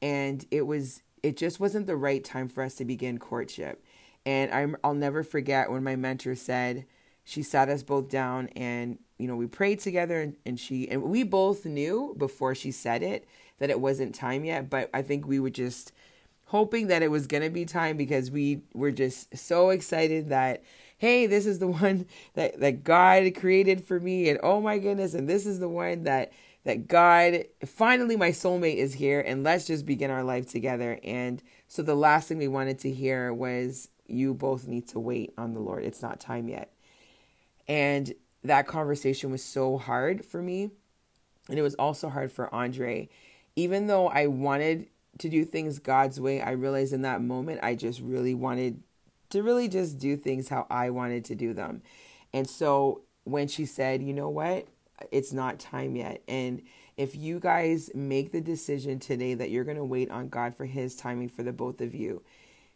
And 0.02 0.46
it 0.52 0.64
was 0.64 1.02
it 1.24 1.38
just 1.38 1.60
wasn't 1.60 1.88
the 1.88 1.96
right 1.96 2.24
time 2.24 2.48
for 2.48 2.64
us 2.64 2.76
to 2.76 2.86
begin 2.86 3.18
courtship. 3.18 3.84
And 4.26 4.52
I'm, 4.52 4.76
I'll 4.84 4.94
never 4.94 5.24
forget 5.24 5.72
when 5.72 5.84
my 5.84 5.96
mentor 5.96 6.36
said, 6.36 6.86
she 7.28 7.44
sat 7.44 7.68
us 7.68 7.84
both 7.84 8.08
down 8.08 8.48
and 8.56 8.98
you 9.18 9.28
know 9.28 9.36
we 9.36 9.48
prayed 9.48 9.82
together 9.82 10.22
and, 10.22 10.38
and 10.46 10.58
she 10.58 10.88
and 10.90 11.04
we 11.04 11.24
both 11.24 11.66
knew 11.66 12.16
before 12.18 12.56
she 12.56 12.72
said 12.72 13.04
it 13.04 13.28
that 13.60 13.70
it 13.70 13.82
wasn't 13.82 14.16
time 14.16 14.46
yet 14.46 14.70
but 14.70 14.90
i 14.94 15.02
think 15.02 15.28
we 15.28 15.40
were 15.40 15.50
just 15.50 15.92
hoping 16.46 16.88
that 16.88 17.04
it 17.04 17.12
was 17.12 17.28
going 17.28 17.44
to 17.44 17.50
be 17.50 17.66
time 17.66 17.98
because 17.98 18.32
we 18.32 18.62
were 18.74 18.92
just 18.92 19.38
so 19.38 19.72
excited 19.72 20.30
that 20.30 20.64
hey 21.00 21.28
this 21.28 21.46
is 21.46 21.60
the 21.60 21.68
one 21.84 22.06
that 22.36 22.58
that 22.62 22.86
god 22.86 23.30
created 23.36 23.84
for 23.84 24.00
me 24.00 24.30
and 24.30 24.40
oh 24.42 24.62
my 24.62 24.78
goodness 24.78 25.14
and 25.14 25.28
this 25.28 25.46
is 25.46 25.60
the 25.60 25.70
one 25.70 26.04
that 26.04 26.32
that 26.64 26.88
god 26.88 27.44
finally 27.66 28.16
my 28.16 28.30
soulmate 28.30 28.78
is 28.78 28.94
here 28.94 29.20
and 29.20 29.44
let's 29.44 29.68
just 29.68 29.86
begin 29.86 30.12
our 30.12 30.24
life 30.24 30.50
together. 30.50 31.00
And 31.02 31.42
so 31.70 31.82
the 31.82 31.96
last 31.96 32.28
thing 32.28 32.40
we 32.40 32.50
wanted 32.50 32.80
to 32.80 32.92
hear 32.92 33.34
was 33.34 33.88
you 34.06 34.34
both 34.34 34.68
need 34.68 34.86
to 34.90 35.00
wait 35.00 35.34
on 35.38 35.54
the 35.54 35.62
lord. 35.62 35.86
It's 35.86 36.02
not 36.02 36.20
time 36.20 36.50
yet 36.50 36.70
and 37.68 38.14
that 38.44 38.68
conversation 38.68 39.32
was 39.32 39.44
so 39.44 39.78
hard 39.78 40.26
for 40.26 40.42
me. 40.42 40.72
And 41.50 41.58
it 41.58 41.62
was 41.62 41.76
also 41.76 42.10
hard 42.10 42.32
for 42.32 42.54
Andre. 42.54 43.10
Even 43.56 43.88
though 43.88 44.08
I 44.08 44.28
wanted 44.28 44.88
to 45.20 45.30
do 45.30 45.44
things 45.44 45.80
God's 45.80 46.20
way, 46.20 46.42
I 46.42 46.52
realized 46.52 46.94
in 46.94 47.02
that 47.02 47.22
moment 47.22 47.60
I 47.64 47.76
just 47.76 48.00
really 48.02 48.34
wanted 48.34 48.82
to 49.30 49.44
really 49.44 49.68
just 49.68 49.98
do 49.98 50.16
things 50.16 50.50
how 50.50 50.68
I 50.70 50.90
wanted 50.90 51.26
to 51.26 51.36
do 51.36 51.54
them. 51.54 51.82
And 52.34 52.50
so 52.50 53.02
when 53.24 53.48
she 53.48 53.66
said, 53.66 54.02
you 54.02 54.14
know 54.14 54.30
what, 54.30 54.68
it's 55.12 55.34
not 55.34 55.60
time 55.60 55.96
yet. 55.96 56.22
And 56.28 56.62
if 56.96 57.16
you 57.16 57.40
guys 57.40 57.92
make 57.94 58.32
the 58.32 58.42
decision 58.42 59.00
today 59.00 59.34
that 59.34 59.50
you're 59.50 59.64
going 59.64 59.78
to 59.78 59.84
wait 59.84 60.10
on 60.10 60.30
God 60.30 60.56
for 60.56 60.66
His 60.66 60.96
timing 60.96 61.30
for 61.30 61.44
the 61.44 61.52
both 61.52 61.82
of 61.82 61.94
you, 61.94 62.24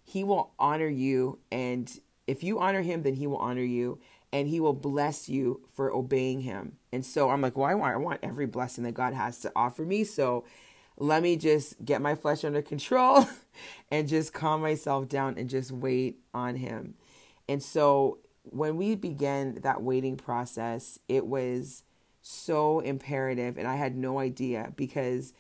He 0.04 0.24
will 0.24 0.52
honor 0.60 0.88
you. 0.88 1.40
And 1.52 1.92
if 2.28 2.44
you 2.44 2.60
honor 2.60 2.82
Him, 2.82 3.04
then 3.04 3.16
He 3.16 3.28
will 3.28 3.38
honor 3.38 3.64
you 3.64 4.00
and 4.34 4.48
he 4.48 4.60
will 4.60 4.74
bless 4.74 5.28
you 5.28 5.62
for 5.74 5.92
obeying 5.92 6.42
him. 6.42 6.78
And 6.92 7.06
so 7.06 7.30
I'm 7.30 7.42
like, 7.42 7.58
well, 7.58 7.70
I 7.70 7.76
want, 7.76 7.94
I 7.94 7.98
want 7.98 8.20
every 8.24 8.46
blessing 8.46 8.84
that 8.86 8.94
God 8.94 9.14
has 9.14 9.40
to 9.40 9.52
offer 9.56 9.84
me. 9.84 10.04
So 10.04 10.46
let 10.98 11.24
me 11.24 11.36
just 11.36 11.84
get 11.84 12.02
my 12.02 12.16
flesh 12.16 12.44
under 12.44 12.62
control 12.62 13.28
and 13.92 14.08
just 14.08 14.34
calm 14.34 14.62
myself 14.62 15.10
down 15.10 15.38
and 15.38 15.50
just 15.50 15.72
wait 15.72 16.20
on 16.34 16.56
him. 16.56 16.96
And 17.50 17.62
so 17.62 18.20
when 18.44 18.78
we 18.78 18.96
began 18.96 19.56
that 19.62 19.82
waiting 19.82 20.16
process, 20.16 21.00
it 21.08 21.26
was 21.26 21.84
so 22.22 22.80
imperative. 22.80 23.58
And 23.58 23.68
I 23.68 23.76
had 23.76 23.96
no 23.96 24.20
idea 24.20 24.72
because 24.76 25.34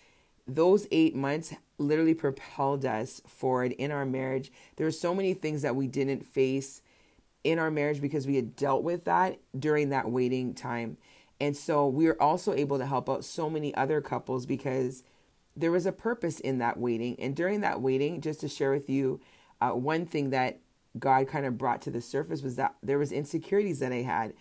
those 0.47 0.87
eight 0.91 1.15
months 1.15 1.53
literally 1.77 2.13
propelled 2.13 2.85
us 2.85 3.21
forward 3.27 3.71
in 3.73 3.91
our 3.91 4.05
marriage. 4.05 4.51
There 4.75 4.85
were 4.85 4.91
so 4.91 5.15
many 5.15 5.33
things 5.33 5.61
that 5.61 5.75
we 5.75 5.87
didn't 5.87 6.25
face 6.25 6.81
in 7.43 7.59
our 7.59 7.71
marriage 7.71 8.01
because 8.01 8.27
we 8.27 8.35
had 8.35 8.55
dealt 8.55 8.83
with 8.83 9.05
that 9.05 9.39
during 9.57 9.89
that 9.89 10.09
waiting 10.09 10.53
time. 10.53 10.97
And 11.39 11.57
so 11.57 11.87
we 11.87 12.05
were 12.05 12.21
also 12.21 12.53
able 12.53 12.77
to 12.77 12.85
help 12.85 13.09
out 13.09 13.25
so 13.25 13.49
many 13.49 13.73
other 13.73 13.99
couples 13.99 14.45
because 14.45 15.03
there 15.55 15.71
was 15.71 15.85
a 15.85 15.91
purpose 15.91 16.39
in 16.39 16.59
that 16.59 16.77
waiting. 16.77 17.19
And 17.19 17.35
during 17.35 17.61
that 17.61 17.81
waiting, 17.81 18.21
just 18.21 18.41
to 18.41 18.47
share 18.47 18.71
with 18.71 18.89
you, 18.89 19.19
uh, 19.59 19.71
one 19.71 20.05
thing 20.05 20.29
that 20.29 20.59
God 20.97 21.27
kind 21.27 21.45
of 21.45 21.57
brought 21.57 21.81
to 21.83 21.91
the 21.91 22.01
surface 22.01 22.41
was 22.41 22.55
that 22.57 22.75
there 22.83 22.99
was 22.99 23.11
insecurities 23.11 23.79
that 23.79 23.91
I 23.91 24.03
had. 24.03 24.33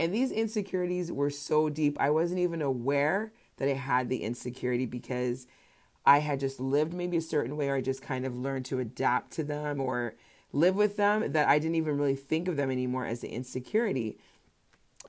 And 0.00 0.14
these 0.14 0.30
insecurities 0.30 1.10
were 1.12 1.30
so 1.30 1.68
deep, 1.68 1.96
I 2.00 2.10
wasn't 2.10 2.40
even 2.40 2.62
aware 2.62 3.32
that 3.56 3.68
I 3.68 3.74
had 3.74 4.08
the 4.08 4.22
insecurity 4.22 4.86
because 4.86 5.46
I 6.06 6.18
had 6.18 6.40
just 6.40 6.60
lived 6.60 6.94
maybe 6.94 7.16
a 7.16 7.22
certain 7.22 7.56
way 7.56 7.68
or 7.68 7.74
I 7.74 7.80
just 7.80 8.02
kind 8.02 8.24
of 8.24 8.36
learned 8.36 8.64
to 8.66 8.78
adapt 8.78 9.32
to 9.32 9.44
them 9.44 9.80
or 9.80 10.14
live 10.52 10.76
with 10.76 10.96
them 10.96 11.32
that 11.32 11.48
I 11.48 11.58
didn't 11.58 11.76
even 11.76 11.98
really 11.98 12.16
think 12.16 12.48
of 12.48 12.56
them 12.56 12.70
anymore 12.70 13.06
as 13.06 13.22
an 13.22 13.30
insecurity. 13.30 14.18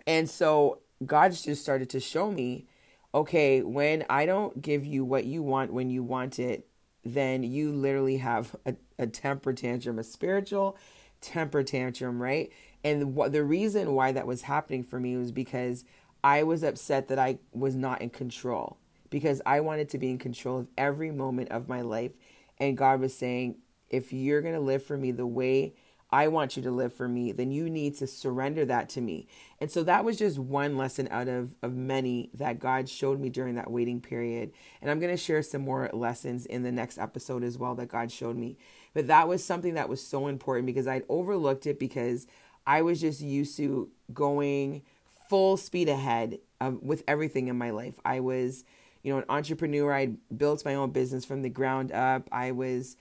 And 0.06 0.30
so 0.30 0.80
God 1.06 1.32
just 1.32 1.62
started 1.62 1.90
to 1.92 2.00
show 2.00 2.32
me 2.32 2.66
okay, 3.14 3.64
when 3.64 4.06
I 4.10 4.28
don't 4.28 4.62
give 4.62 4.86
you 4.86 5.04
what 5.04 5.26
you 5.26 5.42
want 5.42 5.74
when 5.74 5.90
you 5.90 6.04
want 6.04 6.38
it, 6.38 6.68
then 7.04 7.44
you 7.44 7.72
literally 7.72 8.18
have 8.18 8.56
a, 8.66 8.76
a 8.98 9.08
temper 9.08 9.54
tantrum, 9.54 9.98
a 9.98 10.04
spiritual 10.04 10.78
temper 11.22 11.64
tantrum, 11.64 12.22
right? 12.22 12.52
And 12.84 13.16
the 13.32 13.44
reason 13.44 13.94
why 13.94 14.12
that 14.12 14.28
was 14.28 14.44
happening 14.44 14.84
for 14.84 15.00
me 15.00 15.18
was 15.18 15.32
because 15.32 15.86
I 16.24 16.44
was 16.44 16.64
upset 16.64 17.08
that 17.08 17.20
I 17.20 17.40
was 17.52 17.76
not 17.76 18.02
in 18.02 18.10
control 18.10 18.78
because 19.10 19.42
I 19.46 19.60
wanted 19.62 19.90
to 19.90 19.98
be 19.98 20.12
in 20.12 20.18
control 20.18 20.60
of 20.60 20.68
every 20.78 21.12
moment 21.12 21.50
of 21.50 21.68
my 21.68 21.82
life. 21.82 22.14
And 22.58 22.78
God 22.78 23.00
was 23.00 23.16
saying, 23.16 23.56
if 23.90 24.14
you're 24.14 24.42
going 24.42 24.56
to 24.56 24.60
live 24.60 24.84
for 24.84 24.98
me 24.98 25.12
the 25.12 25.28
way 25.28 25.74
I 26.12 26.28
want 26.28 26.58
you 26.58 26.64
to 26.64 26.72
live 26.72 26.94
for 26.94 27.08
me, 27.08 27.32
then 27.32 27.52
you 27.52 27.70
need 27.70 27.96
to 27.98 28.08
surrender 28.08 28.66
that 28.66 28.90
to 28.90 29.02
me. 29.02 29.28
And 29.60 29.70
so 29.70 29.84
that 29.84 30.04
was 30.04 30.18
just 30.18 30.40
one 30.40 30.76
lesson 30.76 31.08
out 31.12 31.28
of, 31.28 31.56
of 31.62 31.74
many 31.76 32.32
that 32.34 32.60
God 32.60 32.90
showed 32.90 33.20
me 33.20 33.30
during 33.30 33.56
that 33.56 33.70
waiting 33.70 34.02
period. 34.02 34.52
And 34.82 34.90
I'm 34.90 35.00
going 35.00 35.14
to 35.14 35.22
share 35.22 35.44
some 35.44 35.62
more 35.62 35.90
lessons 35.94 36.48
in 36.48 36.64
the 36.64 36.72
next 36.72 36.98
episode 36.98 37.44
as 37.44 37.60
well 37.60 37.76
that 37.76 37.90
God 37.90 38.12
showed 38.12 38.38
me. 38.38 38.58
But 38.96 39.06
that 39.08 39.28
was 39.28 39.44
something 39.44 39.76
that 39.76 39.88
was 39.88 40.06
so 40.06 40.28
important 40.28 40.66
because 40.66 40.88
I'd 40.88 41.04
overlooked 41.10 41.68
it 41.68 41.78
because 41.78 42.26
I 42.66 42.82
was 42.82 43.02
just 43.02 43.22
used 43.22 43.56
to 43.58 43.90
going 44.12 44.82
full 45.30 45.58
speed 45.58 45.90
ahead 45.90 46.40
um, 46.60 46.80
with 46.82 47.04
everything 47.08 47.50
in 47.50 47.58
my 47.58 47.70
life. 47.70 48.00
I 48.04 48.20
was, 48.20 48.66
you 49.04 49.14
know, 49.14 49.20
an 49.20 49.26
entrepreneur. 49.30 49.94
I 49.94 50.14
built 50.36 50.66
my 50.66 50.74
own 50.74 50.90
business 50.90 51.24
from 51.24 51.44
the 51.44 51.50
ground 51.50 51.92
up. 51.92 52.28
I 52.32 52.52
was 52.52 52.98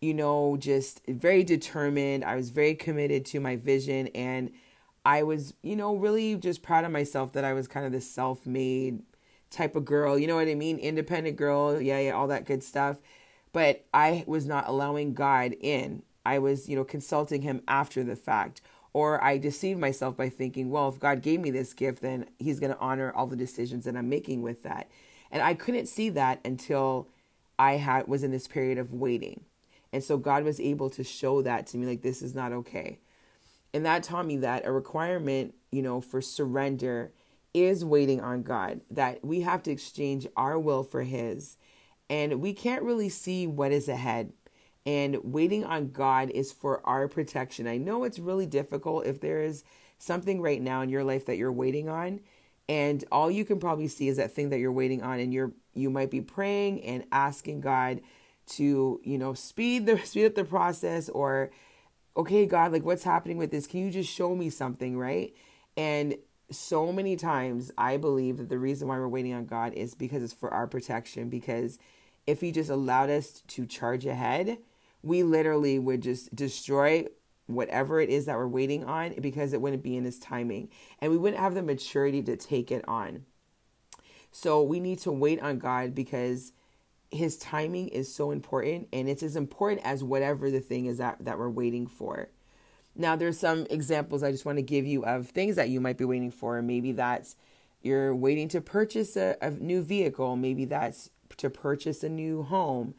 you 0.00 0.14
know, 0.14 0.56
just 0.58 1.02
very 1.06 1.44
determined. 1.44 2.24
I 2.24 2.36
was 2.36 2.50
very 2.50 2.74
committed 2.74 3.24
to 3.26 3.40
my 3.40 3.56
vision 3.56 4.08
and 4.08 4.50
I 5.04 5.22
was, 5.22 5.54
you 5.62 5.76
know, 5.76 5.94
really 5.96 6.36
just 6.36 6.62
proud 6.62 6.84
of 6.84 6.92
myself 6.92 7.32
that 7.32 7.44
I 7.44 7.52
was 7.54 7.68
kind 7.68 7.86
of 7.86 7.92
this 7.92 8.10
self-made 8.10 9.02
type 9.50 9.74
of 9.76 9.84
girl, 9.84 10.18
you 10.18 10.26
know 10.26 10.36
what 10.36 10.48
I 10.48 10.54
mean? 10.54 10.78
Independent 10.78 11.36
girl, 11.36 11.80
yeah, 11.80 11.98
yeah, 11.98 12.12
all 12.12 12.28
that 12.28 12.46
good 12.46 12.62
stuff. 12.62 12.98
but 13.52 13.84
I 13.92 14.24
was 14.26 14.46
not 14.46 14.68
allowing 14.68 15.14
God 15.14 15.54
in. 15.60 16.02
I 16.24 16.38
was, 16.38 16.68
you 16.68 16.76
know, 16.76 16.84
consulting 16.84 17.42
him 17.42 17.62
after 17.66 18.04
the 18.04 18.16
fact. 18.16 18.60
Or 18.92 19.22
I 19.22 19.38
deceived 19.38 19.80
myself 19.80 20.16
by 20.16 20.28
thinking, 20.28 20.70
well, 20.70 20.88
if 20.88 20.98
God 20.98 21.22
gave 21.22 21.40
me 21.40 21.50
this 21.50 21.74
gift, 21.74 22.02
then 22.02 22.26
he's 22.38 22.58
going 22.58 22.72
to 22.72 22.78
honor 22.78 23.12
all 23.14 23.26
the 23.26 23.36
decisions 23.36 23.84
that 23.84 23.96
I'm 23.96 24.08
making 24.08 24.42
with 24.42 24.62
that. 24.64 24.88
And 25.30 25.42
I 25.42 25.54
couldn't 25.54 25.86
see 25.86 26.10
that 26.10 26.40
until 26.44 27.08
I 27.58 27.74
had 27.74 28.08
was 28.08 28.24
in 28.24 28.32
this 28.32 28.48
period 28.48 28.78
of 28.78 28.92
waiting. 28.92 29.44
And 29.92 30.02
so 30.02 30.16
God 30.16 30.44
was 30.44 30.60
able 30.60 30.90
to 30.90 31.04
show 31.04 31.42
that 31.42 31.66
to 31.68 31.78
me 31.78 31.86
like 31.86 32.02
this 32.02 32.22
is 32.22 32.34
not 32.34 32.52
okay. 32.52 33.00
And 33.72 33.84
that 33.86 34.02
taught 34.02 34.26
me 34.26 34.36
that 34.38 34.66
a 34.66 34.72
requirement, 34.72 35.54
you 35.70 35.82
know, 35.82 36.00
for 36.00 36.20
surrender 36.20 37.12
is 37.54 37.84
waiting 37.84 38.20
on 38.20 38.42
God, 38.42 38.80
that 38.90 39.24
we 39.24 39.40
have 39.40 39.62
to 39.64 39.70
exchange 39.70 40.26
our 40.36 40.58
will 40.58 40.84
for 40.84 41.02
his. 41.02 41.56
And 42.08 42.40
we 42.40 42.52
can't 42.52 42.82
really 42.82 43.08
see 43.08 43.46
what 43.46 43.72
is 43.72 43.88
ahead. 43.88 44.32
And 44.86 45.18
waiting 45.22 45.64
on 45.64 45.90
God 45.90 46.30
is 46.30 46.52
for 46.52 46.84
our 46.86 47.06
protection. 47.06 47.66
I 47.66 47.76
know 47.76 48.04
it's 48.04 48.18
really 48.18 48.46
difficult 48.46 49.06
if 49.06 49.20
there 49.20 49.42
is 49.42 49.62
something 49.98 50.40
right 50.40 50.60
now 50.62 50.80
in 50.80 50.88
your 50.88 51.04
life 51.04 51.26
that 51.26 51.36
you're 51.36 51.52
waiting 51.52 51.88
on 51.88 52.20
and 52.70 53.04
all 53.10 53.28
you 53.28 53.44
can 53.44 53.58
probably 53.58 53.88
see 53.88 54.06
is 54.06 54.16
that 54.18 54.32
thing 54.32 54.50
that 54.50 54.60
you're 54.60 54.70
waiting 54.70 55.02
on 55.02 55.18
and 55.18 55.34
you're 55.34 55.52
you 55.74 55.90
might 55.90 56.10
be 56.10 56.20
praying 56.20 56.80
and 56.84 57.04
asking 57.10 57.60
God 57.60 58.00
to, 58.50 59.00
you 59.04 59.18
know, 59.18 59.34
speed 59.34 59.86
the 59.86 59.98
speed 60.04 60.26
up 60.26 60.34
the 60.34 60.44
process 60.44 61.08
or 61.08 61.50
okay, 62.16 62.46
God, 62.46 62.72
like 62.72 62.84
what's 62.84 63.04
happening 63.04 63.38
with 63.38 63.50
this? 63.50 63.66
Can 63.66 63.80
you 63.80 63.90
just 63.90 64.12
show 64.12 64.34
me 64.34 64.50
something, 64.50 64.98
right? 64.98 65.34
And 65.76 66.16
so 66.50 66.92
many 66.92 67.16
times 67.16 67.70
I 67.78 67.96
believe 67.96 68.38
that 68.38 68.48
the 68.48 68.58
reason 68.58 68.88
why 68.88 68.98
we're 68.98 69.08
waiting 69.08 69.32
on 69.32 69.46
God 69.46 69.72
is 69.74 69.94
because 69.94 70.22
it's 70.22 70.32
for 70.32 70.52
our 70.52 70.66
protection 70.66 71.28
because 71.28 71.78
if 72.26 72.40
he 72.40 72.52
just 72.52 72.70
allowed 72.70 73.10
us 73.10 73.42
to 73.48 73.66
charge 73.66 74.04
ahead, 74.04 74.58
we 75.02 75.22
literally 75.22 75.78
would 75.78 76.02
just 76.02 76.34
destroy 76.34 77.06
whatever 77.46 78.00
it 78.00 78.10
is 78.10 78.26
that 78.26 78.36
we're 78.36 78.46
waiting 78.46 78.84
on 78.84 79.14
because 79.20 79.52
it 79.52 79.60
wouldn't 79.60 79.82
be 79.82 79.96
in 79.96 80.04
his 80.04 80.18
timing 80.18 80.68
and 81.00 81.10
we 81.10 81.18
wouldn't 81.18 81.40
have 81.40 81.54
the 81.54 81.62
maturity 81.62 82.22
to 82.22 82.36
take 82.36 82.70
it 82.70 82.86
on. 82.86 83.24
So 84.32 84.62
we 84.62 84.78
need 84.78 84.98
to 85.00 85.12
wait 85.12 85.40
on 85.40 85.58
God 85.58 85.94
because 85.94 86.52
his 87.10 87.36
timing 87.36 87.88
is 87.88 88.12
so 88.14 88.30
important 88.30 88.88
and 88.92 89.08
it's 89.08 89.22
as 89.22 89.36
important 89.36 89.84
as 89.84 90.04
whatever 90.04 90.50
the 90.50 90.60
thing 90.60 90.86
is 90.86 90.98
that, 90.98 91.16
that 91.24 91.38
we're 91.38 91.50
waiting 91.50 91.86
for. 91.86 92.28
Now, 92.96 93.16
there's 93.16 93.38
some 93.38 93.66
examples 93.70 94.22
I 94.22 94.32
just 94.32 94.44
want 94.44 94.58
to 94.58 94.62
give 94.62 94.86
you 94.86 95.04
of 95.04 95.28
things 95.28 95.56
that 95.56 95.68
you 95.68 95.80
might 95.80 95.96
be 95.96 96.04
waiting 96.04 96.30
for. 96.30 96.60
Maybe 96.60 96.92
that's 96.92 97.36
you're 97.82 98.14
waiting 98.14 98.48
to 98.48 98.60
purchase 98.60 99.16
a, 99.16 99.36
a 99.40 99.50
new 99.50 99.82
vehicle. 99.82 100.36
Maybe 100.36 100.64
that's 100.64 101.10
to 101.38 101.50
purchase 101.50 102.02
a 102.04 102.08
new 102.08 102.42
home. 102.42 102.94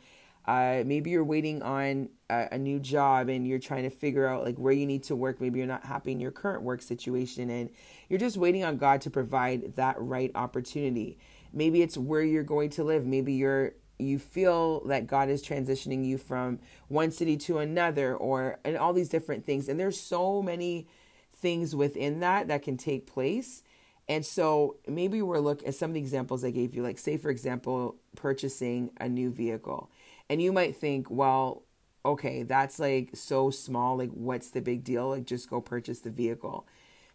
Uh, 0.46 0.82
maybe 0.86 1.12
you're 1.12 1.24
waiting 1.24 1.62
on 1.62 2.10
a, 2.30 2.48
a, 2.54 2.58
new 2.58 2.80
job 2.80 3.30
and 3.30 3.48
you're 3.48 3.60
trying 3.60 3.84
to 3.84 3.92
figure 3.92 4.26
out 4.26 4.44
like 4.44 4.58
where 4.58 4.74
you 4.74 4.88
need 4.88 5.04
to 5.04 5.16
work. 5.16 5.40
Maybe 5.40 5.60
you're 5.60 5.68
not 5.68 5.86
happy 5.86 6.12
in 6.14 6.20
your 6.20 6.32
current 6.32 6.64
work 6.64 6.82
situation 6.82 7.52
and 7.52 7.70
you're 8.10 8.18
just 8.18 8.38
waiting 8.38 8.64
on 8.64 8.78
God 8.78 9.02
to 9.02 9.12
provide 9.12 9.76
that 9.76 9.96
right 10.00 10.32
opportunity. 10.34 11.20
Maybe 11.54 11.84
it's 11.84 11.96
where 11.96 12.24
you're 12.24 12.42
going 12.42 12.72
to 12.72 12.84
live. 12.84 13.06
Maybe 13.06 13.34
you're 13.34 13.74
you 14.02 14.20
feel 14.20 14.84
that 14.86 15.08
God 15.08 15.30
is 15.30 15.44
transitioning 15.44 16.06
you 16.06 16.18
from 16.18 16.60
one 16.88 17.12
city 17.12 17.38
to 17.38 17.60
another 17.60 18.16
or 18.16 18.60
and 18.66 18.78
all 18.78 18.94
these 18.94 19.10
different 19.10 19.46
things. 19.46 19.70
And 19.70 19.80
there's 19.80 20.00
so 20.00 20.42
many 20.42 20.88
things 21.34 21.76
within 21.76 22.20
that 22.20 22.48
that 22.48 22.64
can 22.64 22.78
take 22.78 23.08
place. 23.08 23.64
And 24.10 24.26
so 24.26 24.78
maybe 24.88 25.22
we're 25.22 25.40
look 25.40 25.66
at 25.66 25.76
some 25.76 25.92
of 25.92 25.94
the 25.94 26.00
examples 26.00 26.44
I 26.44 26.52
gave 26.52 26.76
you, 26.76 26.84
like 26.84 26.98
say 26.98 27.18
for 27.18 27.30
example, 27.30 27.96
purchasing 28.16 28.92
a 29.00 29.08
new 29.08 29.32
vehicle 29.32 29.90
and 30.32 30.42
you 30.42 30.54
might 30.54 30.78
think, 30.78 31.12
well, 31.12 31.64
okay, 32.06 32.44
that's 32.44 32.80
like 32.80 33.10
so 33.14 33.50
small. 33.50 33.98
Like, 33.98 34.12
what's 34.12 34.52
the 34.52 34.62
big 34.62 34.86
deal? 34.86 35.10
Like, 35.10 35.26
just 35.26 35.50
go 35.50 35.60
purchase 35.60 36.00
the 36.00 36.10
vehicle. 36.10 36.66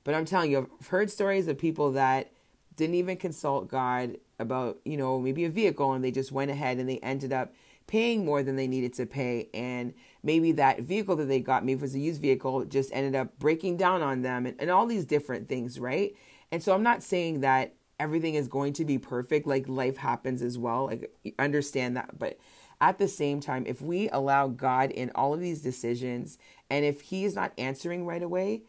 But 0.05 0.14
I'm 0.14 0.26
telling 0.26 0.50
you, 0.50 0.71
I've 0.78 0.88
heard 0.88 1.11
stories 1.11 1.49
of 1.49 1.57
people 1.57 1.93
that 1.93 2.31
didn't 2.76 2.97
even 2.97 3.16
consult 3.16 3.68
God 3.68 4.18
about, 4.38 4.78
you 4.85 4.97
know, 4.97 5.18
maybe 5.18 5.45
a 5.45 5.50
vehicle 5.50 5.92
and 5.92 6.04
they 6.04 6.11
just 6.11 6.33
went 6.33 6.50
ahead 6.50 6.78
and 6.78 6.88
they 6.88 6.99
ended 6.99 7.33
up 7.33 7.54
paying 7.87 8.25
more 8.25 8.42
than 8.42 8.56
they 8.56 8.66
needed 8.66 8.92
to 8.95 9.06
pay. 9.06 9.49
And 9.54 9.95
maybe 10.23 10.52
that 10.52 10.80
vehicle 10.80 11.16
that 11.16 11.26
they 11.26 11.40
got, 11.40 11.64
maybe 11.64 11.78
it 11.78 11.83
was 11.83 11.95
a 11.95 12.00
used 12.00 12.21
vehicle, 12.21 12.64
just 12.64 12.90
ended 12.92 13.14
up 13.14 13.38
breaking 13.38 13.76
down 13.76 14.02
on 14.02 14.23
them 14.23 14.47
and, 14.47 14.61
and 14.61 14.71
all 14.71 14.87
these 14.87 15.04
different 15.04 15.49
things, 15.49 15.78
right? 15.78 16.14
And 16.52 16.62
so 16.62 16.75
I'm 16.75 16.83
not 16.83 17.02
saying 17.02 17.40
that 17.40 17.75
everything 17.99 18.35
is 18.35 18.49
going 18.49 18.73
to 18.75 18.85
be 18.85 18.99
perfect. 18.99 19.47
Like 19.47 19.68
life 19.68 19.97
happens 19.97 20.42
as 20.42 20.59
well. 20.59 20.87
Like 20.87 21.12
understand 21.38 21.97
that. 21.97 22.18
But 22.18 22.38
at 22.80 22.99
the 22.99 23.09
same 23.09 23.40
time, 23.40 23.64
if 23.66 23.80
we 23.80 24.09
allow 24.11 24.49
God 24.49 24.90
in 24.90 25.11
all 25.14 25.33
of 25.33 25.40
these 25.40 25.62
decisions, 25.62 26.38
and 26.68 26.85
if 26.85 27.00
He 27.00 27.25
is 27.25 27.35
not 27.35 27.52
answering 27.56 28.04
right 28.04 28.23
away, 28.23 28.62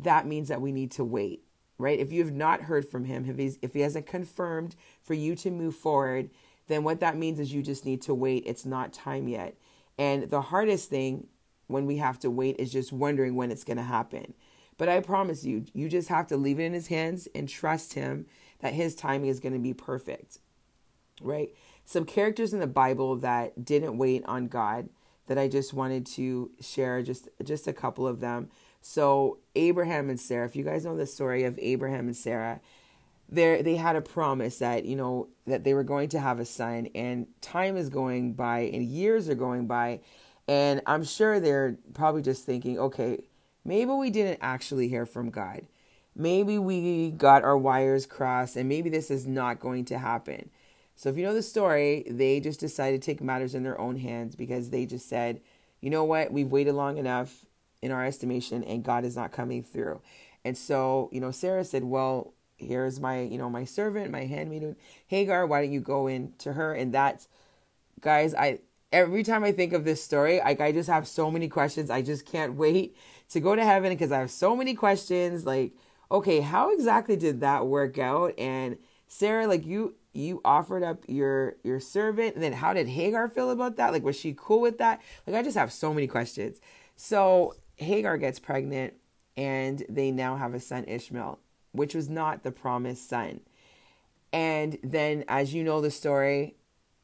that 0.00 0.26
means 0.26 0.48
that 0.48 0.60
we 0.60 0.72
need 0.72 0.90
to 0.92 1.04
wait, 1.04 1.44
right? 1.78 1.98
If 1.98 2.12
you 2.12 2.24
have 2.24 2.34
not 2.34 2.62
heard 2.62 2.88
from 2.88 3.04
Him, 3.04 3.28
if, 3.28 3.36
he's, 3.36 3.58
if 3.62 3.74
He 3.74 3.80
hasn't 3.80 4.06
confirmed 4.06 4.76
for 5.02 5.14
you 5.14 5.34
to 5.36 5.50
move 5.50 5.74
forward, 5.74 6.30
then 6.68 6.84
what 6.84 7.00
that 7.00 7.16
means 7.16 7.38
is 7.38 7.52
you 7.52 7.62
just 7.62 7.84
need 7.84 8.02
to 8.02 8.14
wait. 8.14 8.44
It's 8.46 8.66
not 8.66 8.92
time 8.92 9.28
yet. 9.28 9.56
And 9.98 10.30
the 10.30 10.42
hardest 10.42 10.90
thing 10.90 11.28
when 11.68 11.86
we 11.86 11.96
have 11.96 12.18
to 12.20 12.30
wait 12.30 12.56
is 12.58 12.72
just 12.72 12.92
wondering 12.92 13.34
when 13.34 13.50
it's 13.50 13.64
going 13.64 13.76
to 13.76 13.82
happen. 13.82 14.34
But 14.78 14.88
I 14.88 15.00
promise 15.00 15.44
you, 15.44 15.64
you 15.72 15.88
just 15.88 16.08
have 16.08 16.26
to 16.28 16.36
leave 16.36 16.60
it 16.60 16.64
in 16.64 16.74
His 16.74 16.88
hands 16.88 17.28
and 17.34 17.48
trust 17.48 17.94
Him 17.94 18.26
that 18.60 18.74
His 18.74 18.94
timing 18.94 19.30
is 19.30 19.40
going 19.40 19.54
to 19.54 19.58
be 19.58 19.74
perfect, 19.74 20.38
right? 21.20 21.50
some 21.86 22.04
characters 22.04 22.52
in 22.52 22.58
the 22.60 22.66
Bible 22.66 23.16
that 23.16 23.64
didn't 23.64 23.96
wait 23.96 24.24
on 24.26 24.48
God 24.48 24.88
that 25.28 25.38
I 25.38 25.48
just 25.48 25.72
wanted 25.72 26.04
to 26.06 26.50
share 26.60 27.02
just 27.02 27.28
just 27.42 27.66
a 27.66 27.72
couple 27.72 28.06
of 28.06 28.20
them. 28.20 28.50
So 28.88 29.38
Abraham 29.56 30.08
and 30.08 30.18
Sarah, 30.18 30.46
if 30.46 30.54
you 30.54 30.62
guys 30.62 30.84
know 30.84 30.96
the 30.96 31.06
story 31.06 31.42
of 31.42 31.58
Abraham 31.58 32.06
and 32.06 32.16
Sarah, 32.16 32.60
they 33.28 33.60
they 33.60 33.74
had 33.74 33.96
a 33.96 34.00
promise 34.00 34.60
that 34.60 34.84
you 34.84 34.94
know 34.94 35.26
that 35.44 35.64
they 35.64 35.74
were 35.74 35.82
going 35.82 36.08
to 36.10 36.20
have 36.20 36.38
a 36.38 36.44
son, 36.44 36.86
and 36.94 37.26
time 37.40 37.76
is 37.76 37.88
going 37.88 38.34
by 38.34 38.60
and 38.60 38.84
years 38.84 39.28
are 39.28 39.34
going 39.34 39.66
by, 39.66 40.02
and 40.46 40.82
I'm 40.86 41.02
sure 41.02 41.40
they're 41.40 41.76
probably 41.94 42.22
just 42.22 42.46
thinking, 42.46 42.78
okay, 42.78 43.24
maybe 43.64 43.90
we 43.90 44.08
didn't 44.08 44.38
actually 44.40 44.86
hear 44.86 45.04
from 45.04 45.30
God, 45.30 45.66
maybe 46.14 46.56
we 46.56 47.10
got 47.10 47.42
our 47.42 47.58
wires 47.58 48.06
crossed, 48.06 48.54
and 48.54 48.68
maybe 48.68 48.88
this 48.88 49.10
is 49.10 49.26
not 49.26 49.58
going 49.58 49.84
to 49.86 49.98
happen. 49.98 50.48
So 50.94 51.08
if 51.08 51.16
you 51.16 51.24
know 51.24 51.34
the 51.34 51.42
story, 51.42 52.04
they 52.08 52.38
just 52.38 52.60
decided 52.60 53.02
to 53.02 53.04
take 53.04 53.20
matters 53.20 53.56
in 53.56 53.64
their 53.64 53.80
own 53.80 53.96
hands 53.96 54.36
because 54.36 54.70
they 54.70 54.86
just 54.86 55.08
said, 55.08 55.40
you 55.80 55.90
know 55.90 56.04
what, 56.04 56.30
we've 56.30 56.52
waited 56.52 56.74
long 56.74 56.98
enough 56.98 57.46
in 57.82 57.90
our 57.90 58.04
estimation 58.04 58.64
and 58.64 58.84
God 58.84 59.04
is 59.04 59.16
not 59.16 59.32
coming 59.32 59.62
through. 59.62 60.00
And 60.44 60.56
so, 60.56 61.10
you 61.12 61.20
know, 61.20 61.30
Sarah 61.30 61.64
said, 61.64 61.84
well, 61.84 62.34
here's 62.56 63.00
my, 63.00 63.20
you 63.22 63.38
know, 63.38 63.50
my 63.50 63.64
servant, 63.64 64.10
my 64.10 64.24
handmaiden, 64.24 64.76
Hagar, 65.08 65.46
why 65.46 65.62
don't 65.62 65.72
you 65.72 65.80
go 65.80 66.06
in 66.06 66.32
to 66.38 66.52
her? 66.54 66.72
And 66.72 66.92
that's, 66.92 67.28
guys, 68.00 68.34
I, 68.34 68.60
every 68.92 69.22
time 69.22 69.44
I 69.44 69.52
think 69.52 69.72
of 69.72 69.84
this 69.84 70.02
story, 70.02 70.38
like 70.38 70.60
I 70.60 70.72
just 70.72 70.88
have 70.88 71.06
so 71.06 71.30
many 71.30 71.48
questions. 71.48 71.90
I 71.90 72.02
just 72.02 72.24
can't 72.26 72.54
wait 72.54 72.96
to 73.30 73.40
go 73.40 73.56
to 73.56 73.64
heaven 73.64 73.92
because 73.92 74.12
I 74.12 74.20
have 74.20 74.30
so 74.30 74.56
many 74.56 74.74
questions. 74.74 75.44
Like, 75.44 75.72
okay, 76.10 76.40
how 76.40 76.72
exactly 76.72 77.16
did 77.16 77.40
that 77.40 77.66
work 77.66 77.98
out? 77.98 78.32
And 78.38 78.78
Sarah, 79.08 79.46
like 79.46 79.66
you, 79.66 79.96
you 80.16 80.40
offered 80.44 80.82
up 80.82 81.04
your 81.08 81.56
your 81.62 81.78
servant 81.78 82.34
and 82.34 82.42
then 82.42 82.52
how 82.52 82.72
did 82.72 82.88
hagar 82.88 83.28
feel 83.28 83.50
about 83.50 83.76
that 83.76 83.92
like 83.92 84.02
was 84.02 84.18
she 84.18 84.34
cool 84.36 84.62
with 84.62 84.78
that 84.78 85.00
like 85.26 85.36
i 85.36 85.42
just 85.42 85.56
have 85.56 85.70
so 85.70 85.92
many 85.92 86.06
questions 86.06 86.58
so 86.96 87.54
hagar 87.76 88.16
gets 88.16 88.38
pregnant 88.38 88.94
and 89.36 89.84
they 89.88 90.10
now 90.10 90.36
have 90.36 90.54
a 90.54 90.60
son 90.60 90.84
ishmael 90.86 91.38
which 91.72 91.94
was 91.94 92.08
not 92.08 92.42
the 92.42 92.52
promised 92.52 93.08
son 93.08 93.40
and 94.32 94.78
then 94.82 95.24
as 95.28 95.54
you 95.54 95.62
know 95.62 95.80
the 95.80 95.90
story 95.90 96.54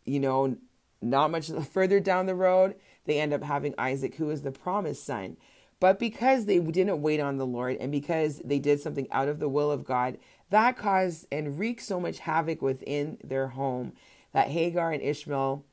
you 0.04 0.18
know 0.18 0.56
not 1.00 1.30
much 1.30 1.50
further 1.72 2.00
down 2.00 2.26
the 2.26 2.34
road 2.34 2.74
they 3.04 3.20
end 3.20 3.32
up 3.32 3.42
having 3.42 3.74
isaac 3.78 4.16
who 4.16 4.30
is 4.30 4.42
the 4.42 4.52
promised 4.52 5.04
son 5.04 5.36
but 5.80 5.98
because 5.98 6.46
they 6.46 6.58
didn't 6.58 7.02
wait 7.02 7.20
on 7.20 7.36
the 7.36 7.46
lord 7.46 7.76
and 7.78 7.92
because 7.92 8.40
they 8.44 8.58
did 8.58 8.80
something 8.80 9.08
out 9.10 9.28
of 9.28 9.38
the 9.38 9.48
will 9.48 9.70
of 9.70 9.84
god 9.84 10.16
that 10.52 10.76
caused 10.76 11.26
and 11.32 11.58
wreaked 11.58 11.82
so 11.82 11.98
much 11.98 12.20
havoc 12.20 12.60
within 12.60 13.18
their 13.24 13.48
home 13.48 13.92
that 14.32 14.48
Hagar 14.48 14.92
and 14.92 15.02
Ishmael 15.02 15.64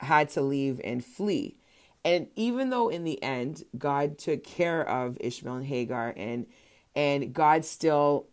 had 0.00 0.30
to 0.30 0.42
leave 0.42 0.80
and 0.82 1.04
flee. 1.04 1.56
And 2.04 2.28
even 2.36 2.70
though 2.70 2.88
in 2.88 3.04
the 3.04 3.22
end 3.22 3.64
God 3.76 4.18
took 4.18 4.42
care 4.44 4.88
of 4.88 5.16
Ishmael 5.20 5.56
and 5.56 5.66
Hagar 5.66 6.12
and 6.16 6.46
and 6.94 7.32
God 7.32 7.64
still 7.64 8.26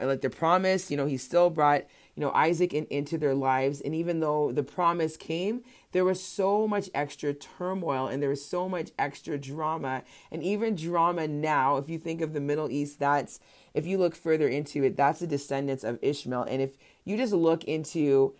like 0.00 0.20
the 0.20 0.30
promise, 0.30 0.90
you 0.90 0.96
know, 0.96 1.06
he 1.06 1.16
still 1.16 1.50
brought, 1.50 1.84
you 2.14 2.20
know, 2.20 2.32
Isaac 2.32 2.74
in, 2.74 2.86
into 2.86 3.18
their 3.18 3.34
lives. 3.34 3.80
And 3.80 3.94
even 3.94 4.20
though 4.20 4.52
the 4.52 4.62
promise 4.62 5.16
came, 5.16 5.62
there 5.92 6.04
was 6.04 6.22
so 6.22 6.66
much 6.66 6.90
extra 6.94 7.32
turmoil 7.32 8.08
and 8.08 8.22
there 8.22 8.30
was 8.30 8.44
so 8.44 8.68
much 8.68 8.90
extra 8.98 9.38
drama. 9.38 10.02
And 10.30 10.42
even 10.42 10.74
drama 10.74 11.28
now, 11.28 11.76
if 11.76 11.88
you 11.88 11.98
think 11.98 12.20
of 12.20 12.32
the 12.32 12.40
Middle 12.40 12.70
East, 12.70 12.98
that's 12.98 13.40
if 13.74 13.86
you 13.86 13.98
look 13.98 14.14
further 14.14 14.48
into 14.48 14.82
it, 14.84 14.96
that's 14.96 15.20
the 15.20 15.26
descendants 15.26 15.84
of 15.84 15.98
Ishmael. 16.02 16.42
And 16.42 16.60
if 16.60 16.76
you 17.04 17.16
just 17.16 17.32
look 17.32 17.64
into 17.64 18.34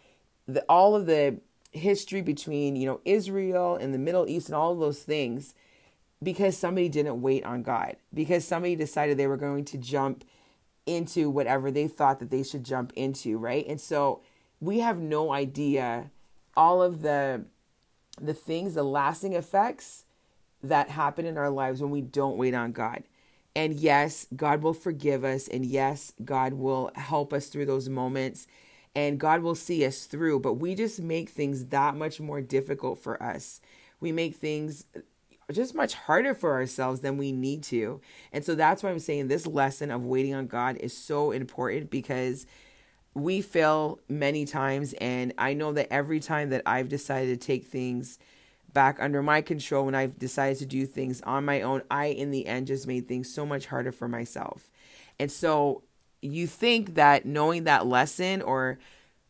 the, 0.47 0.63
all 0.69 0.95
of 0.95 1.07
the 1.07 1.41
history 1.73 2.23
between, 2.23 2.77
you 2.77 2.87
know, 2.87 3.01
Israel 3.05 3.77
and 3.77 3.93
the 3.93 3.99
Middle 3.99 4.29
East 4.29 4.49
and 4.49 4.57
all 4.57 4.75
those 4.75 5.03
things 5.03 5.55
because 6.23 6.57
somebody 6.57 6.89
didn't 6.89 7.23
wait 7.23 7.45
on 7.45 7.63
God, 7.63 7.97
because 8.13 8.45
somebody 8.45 8.75
decided 8.75 9.17
they 9.17 9.27
were 9.27 9.37
going 9.37 9.65
to 9.67 9.79
jump 9.79 10.25
into 10.87 11.31
whatever 11.31 11.71
they 11.71 11.87
thought 11.87 12.19
that 12.19 12.31
they 12.31 12.43
should 12.43 12.65
jump 12.65 12.93
into, 12.97 13.39
right? 13.39 13.67
And 13.69 13.81
so 13.81 14.23
we 14.61 14.81
have 14.81 14.99
no 14.99 15.33
idea 15.33 16.11
all 16.57 16.83
of 16.83 17.03
the 17.03 17.45
the 18.21 18.35
things, 18.35 18.75
the 18.75 18.83
lasting 18.83 19.35
effects 19.35 20.05
that 20.61 20.91
happen 20.91 21.25
in 21.25 21.39
our 21.39 21.51
lives 21.51 21.81
when 21.81 21.93
we 21.93 22.01
don't 22.01 22.37
wait 22.37 22.53
on 22.53 22.73
God. 22.73 23.05
And 23.55 23.75
yes, 23.75 24.27
God 24.35 24.63
will 24.63 24.75
forgive 24.75 25.25
us 25.25 25.47
and 25.47 25.65
yes, 25.65 26.13
God 26.25 26.55
will 26.55 26.91
help 26.97 27.33
us 27.33 27.47
through 27.47 27.67
those 27.67 27.89
moments 27.89 28.49
and 28.95 29.21
God 29.21 29.43
will 29.43 29.55
see 29.55 29.85
us 29.85 30.05
through, 30.07 30.41
but 30.41 30.55
we 30.55 30.75
just 30.75 31.01
make 31.01 31.29
things 31.29 31.67
that 31.67 31.95
much 31.95 32.21
more 32.21 32.41
difficult 32.41 32.99
for 32.99 33.23
us. 33.23 33.61
We 34.01 34.13
make 34.13 34.37
things 34.37 34.87
just 35.53 35.75
much 35.75 35.95
harder 35.95 36.35
for 36.35 36.53
ourselves 36.53 37.01
than 37.01 37.17
we 37.17 37.33
need 37.33 37.63
to. 37.65 38.01
And 38.33 38.45
so 38.45 38.55
that's 38.55 38.83
why 38.83 38.91
I'm 38.91 38.99
saying 38.99 39.29
this 39.29 39.47
lesson 39.47 39.91
of 39.91 40.05
waiting 40.05 40.35
on 40.35 40.47
God 40.47 40.77
is 40.77 40.97
so 40.97 41.31
important 41.31 41.91
because 41.91 42.47
we 43.15 43.41
fail 43.41 43.99
many 44.09 44.45
times. 44.45 44.93
And 44.95 45.33
I 45.39 45.55
know 45.55 45.73
that 45.73 45.93
every 45.93 46.21
time 46.21 46.51
that 46.51 46.63
I've 46.67 46.89
decided 46.89 47.41
to 47.41 47.47
take 47.47 47.67
things 47.67 48.19
back 48.73 48.99
under 49.01 49.23
my 49.23 49.41
control, 49.41 49.87
when 49.87 49.95
I've 49.95 50.19
decided 50.19 50.59
to 50.59 50.67
do 50.67 50.85
things 50.85 51.21
on 51.23 51.45
my 51.45 51.63
own, 51.63 51.83
I, 51.91 52.07
in 52.07 52.31
the 52.31 52.47
end, 52.47 52.67
just 52.67 52.87
made 52.87 53.09
things 53.09 53.33
so 53.33 53.47
much 53.47 53.67
harder 53.67 53.93
for 53.93 54.09
myself. 54.09 54.71
And 55.19 55.33
so 55.33 55.83
you 56.23 56.47
think 56.47 56.95
that 56.95 57.27
knowing 57.27 57.65
that 57.65 57.87
lesson, 57.87 58.43
or 58.43 58.79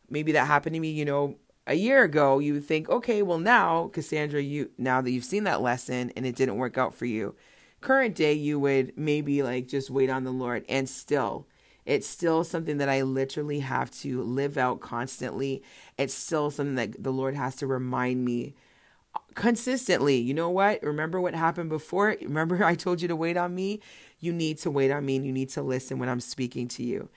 maybe 0.09 0.31
that 0.33 0.47
happened 0.47 0.73
to 0.75 0.79
me, 0.79 0.91
you 0.91 1.05
know, 1.05 1.35
a 1.67 1.75
year 1.75 2.03
ago, 2.03 2.39
you 2.39 2.53
would 2.55 2.65
think, 2.65 2.89
okay, 2.89 3.21
well 3.21 3.37
now, 3.37 3.89
Cassandra, 3.93 4.41
you 4.41 4.71
now 4.77 5.01
that 5.01 5.11
you've 5.11 5.23
seen 5.25 5.43
that 5.43 5.61
lesson 5.61 6.11
and 6.15 6.25
it 6.25 6.35
didn't 6.35 6.57
work 6.57 6.77
out 6.77 6.95
for 6.95 7.05
you, 7.05 7.35
current 7.81 8.15
day, 8.15 8.33
you 8.33 8.59
would 8.59 8.93
maybe 8.97 9.43
like 9.43 9.67
just 9.67 9.89
wait 9.89 10.09
on 10.09 10.23
the 10.23 10.31
Lord. 10.31 10.65
And 10.67 10.89
still, 10.89 11.47
it's 11.85 12.07
still 12.07 12.43
something 12.43 12.77
that 12.77 12.89
I 12.89 13.03
literally 13.03 13.59
have 13.59 13.91
to 14.01 14.21
live 14.23 14.57
out 14.57 14.79
constantly. 14.79 15.63
It's 15.97 16.13
still 16.13 16.49
something 16.51 16.75
that 16.75 17.03
the 17.03 17.11
Lord 17.13 17.35
has 17.35 17.55
to 17.57 17.67
remind 17.67 18.25
me 18.25 18.55
consistently. 19.35 20.17
You 20.17 20.33
know 20.33 20.49
what? 20.49 20.83
Remember 20.83 21.21
what 21.21 21.33
happened 21.33 21.69
before? 21.69 22.15
Remember 22.21 22.63
I 22.65 22.75
told 22.75 23.01
you 23.01 23.07
to 23.07 23.15
wait 23.15 23.37
on 23.37 23.55
me? 23.55 23.79
You 24.19 24.33
need 24.33 24.57
to 24.59 24.71
wait 24.71 24.91
on 24.91 25.05
me 25.05 25.15
and 25.15 25.25
you 25.25 25.31
need 25.31 25.49
to 25.49 25.61
listen 25.61 25.99
when 25.99 26.09
I'm 26.09 26.19
speaking 26.19 26.67
to 26.69 26.83
you. 26.83 27.09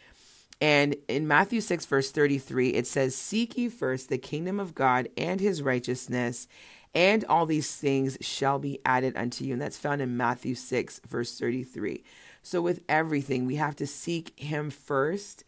And 0.61 0.95
in 1.09 1.27
Matthew 1.27 1.61
6, 1.61 1.87
verse 1.87 2.13
33, 2.13 2.71
it 2.71 2.87
says, 2.87 3.17
Seek 3.17 3.59
ye 3.59 3.69
first 3.69 4.09
the 4.09 4.17
kingdom 4.17 4.61
of 4.61 4.77
God 4.77 5.09
and 5.17 5.41
his 5.41 5.61
righteousness, 5.61 6.47
and 6.95 7.25
all 7.25 7.47
these 7.47 7.75
things 7.75 8.17
shall 8.21 8.61
be 8.61 8.79
added 8.87 9.17
unto 9.17 9.45
you. 9.45 9.55
And 9.55 9.63
that's 9.63 9.77
found 9.77 10.01
in 10.01 10.17
Matthew 10.17 10.55
6, 10.55 11.01
verse 11.05 11.37
33. 11.37 12.05
So, 12.45 12.63
with 12.63 12.81
everything, 12.89 13.45
we 13.45 13.57
have 13.57 13.75
to 13.77 13.89
seek 13.89 14.39
him 14.39 14.71
first, 14.71 15.43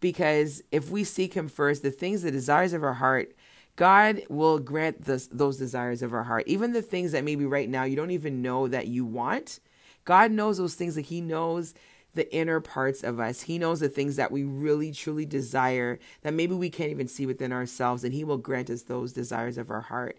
because 0.00 0.62
if 0.72 0.90
we 0.90 1.04
seek 1.04 1.34
him 1.34 1.48
first, 1.48 1.82
the 1.82 1.90
things, 1.90 2.22
the 2.22 2.30
desires 2.30 2.72
of 2.72 2.82
our 2.82 2.94
heart, 2.94 3.34
God 3.76 4.22
will 4.30 4.58
grant 4.58 5.04
this, 5.04 5.26
those 5.26 5.58
desires 5.58 6.00
of 6.00 6.14
our 6.14 6.22
heart. 6.22 6.44
Even 6.46 6.72
the 6.72 6.82
things 6.82 7.12
that 7.12 7.24
maybe 7.24 7.44
right 7.44 7.68
now 7.68 7.84
you 7.84 7.96
don't 7.96 8.12
even 8.12 8.40
know 8.40 8.68
that 8.68 8.86
you 8.86 9.04
want. 9.04 9.60
God 10.04 10.30
knows 10.30 10.58
those 10.58 10.74
things 10.74 10.94
that 10.94 11.06
He 11.06 11.20
knows 11.20 11.74
the 12.14 12.32
inner 12.34 12.60
parts 12.60 13.02
of 13.02 13.18
us. 13.18 13.42
He 13.42 13.58
knows 13.58 13.80
the 13.80 13.88
things 13.88 14.16
that 14.16 14.30
we 14.30 14.44
really 14.44 14.92
truly 14.92 15.26
desire 15.26 15.98
that 16.22 16.34
maybe 16.34 16.54
we 16.54 16.70
can't 16.70 16.90
even 16.90 17.08
see 17.08 17.26
within 17.26 17.52
ourselves, 17.52 18.04
and 18.04 18.14
He 18.14 18.24
will 18.24 18.38
grant 18.38 18.70
us 18.70 18.82
those 18.82 19.12
desires 19.12 19.58
of 19.58 19.70
our 19.70 19.82
heart. 19.82 20.18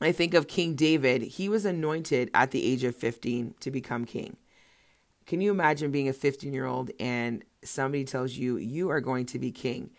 I 0.00 0.12
think 0.12 0.34
of 0.34 0.46
King 0.46 0.74
David. 0.74 1.22
He 1.22 1.48
was 1.48 1.64
anointed 1.64 2.30
at 2.34 2.50
the 2.50 2.64
age 2.64 2.84
of 2.84 2.94
15 2.94 3.54
to 3.60 3.70
become 3.70 4.04
king. 4.04 4.36
Can 5.26 5.40
you 5.40 5.50
imagine 5.50 5.90
being 5.90 6.08
a 6.08 6.12
15 6.12 6.52
year 6.52 6.66
old 6.66 6.90
and 7.00 7.42
somebody 7.64 8.04
tells 8.04 8.32
you, 8.32 8.58
you 8.58 8.90
are 8.90 9.00
going 9.00 9.26
to 9.26 9.38
be 9.38 9.50
king? 9.50 9.90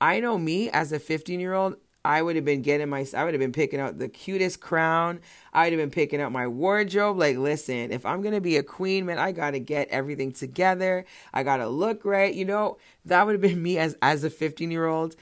I 0.00 0.20
know 0.20 0.38
me 0.38 0.70
as 0.70 0.92
a 0.92 0.98
15 0.98 1.40
year 1.40 1.54
old, 1.54 1.76
I 2.04 2.22
would 2.22 2.36
have 2.36 2.44
been 2.44 2.62
getting 2.62 2.88
my, 2.88 3.06
I 3.14 3.24
would 3.24 3.34
have 3.34 3.40
been 3.40 3.52
picking 3.52 3.80
out 3.80 3.98
the 3.98 4.08
cutest 4.08 4.60
crown. 4.60 5.20
I 5.52 5.64
would 5.64 5.72
have 5.72 5.80
been 5.80 5.90
picking 5.90 6.20
out 6.20 6.32
my 6.32 6.46
wardrobe. 6.46 7.18
Like, 7.18 7.36
listen, 7.36 7.90
if 7.92 8.06
I'm 8.06 8.22
going 8.22 8.34
to 8.34 8.40
be 8.40 8.56
a 8.56 8.62
queen, 8.62 9.06
man, 9.06 9.18
I 9.18 9.32
got 9.32 9.50
to 9.50 9.60
get 9.60 9.88
everything 9.88 10.32
together. 10.32 11.04
I 11.34 11.42
got 11.42 11.58
to 11.58 11.68
look 11.68 12.04
right. 12.04 12.32
You 12.32 12.44
know, 12.44 12.78
that 13.04 13.26
would 13.26 13.32
have 13.32 13.40
been 13.40 13.62
me 13.62 13.78
as, 13.78 13.96
as 14.00 14.24
a 14.24 14.30
15 14.30 14.70
year 14.70 14.86
old. 14.86 15.16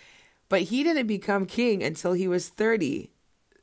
But 0.49 0.63
he 0.63 0.83
didn't 0.83 1.07
become 1.07 1.47
king 1.47 1.83
until 1.83 2.13
he 2.13 2.29
was 2.29 2.49
30. 2.49 3.11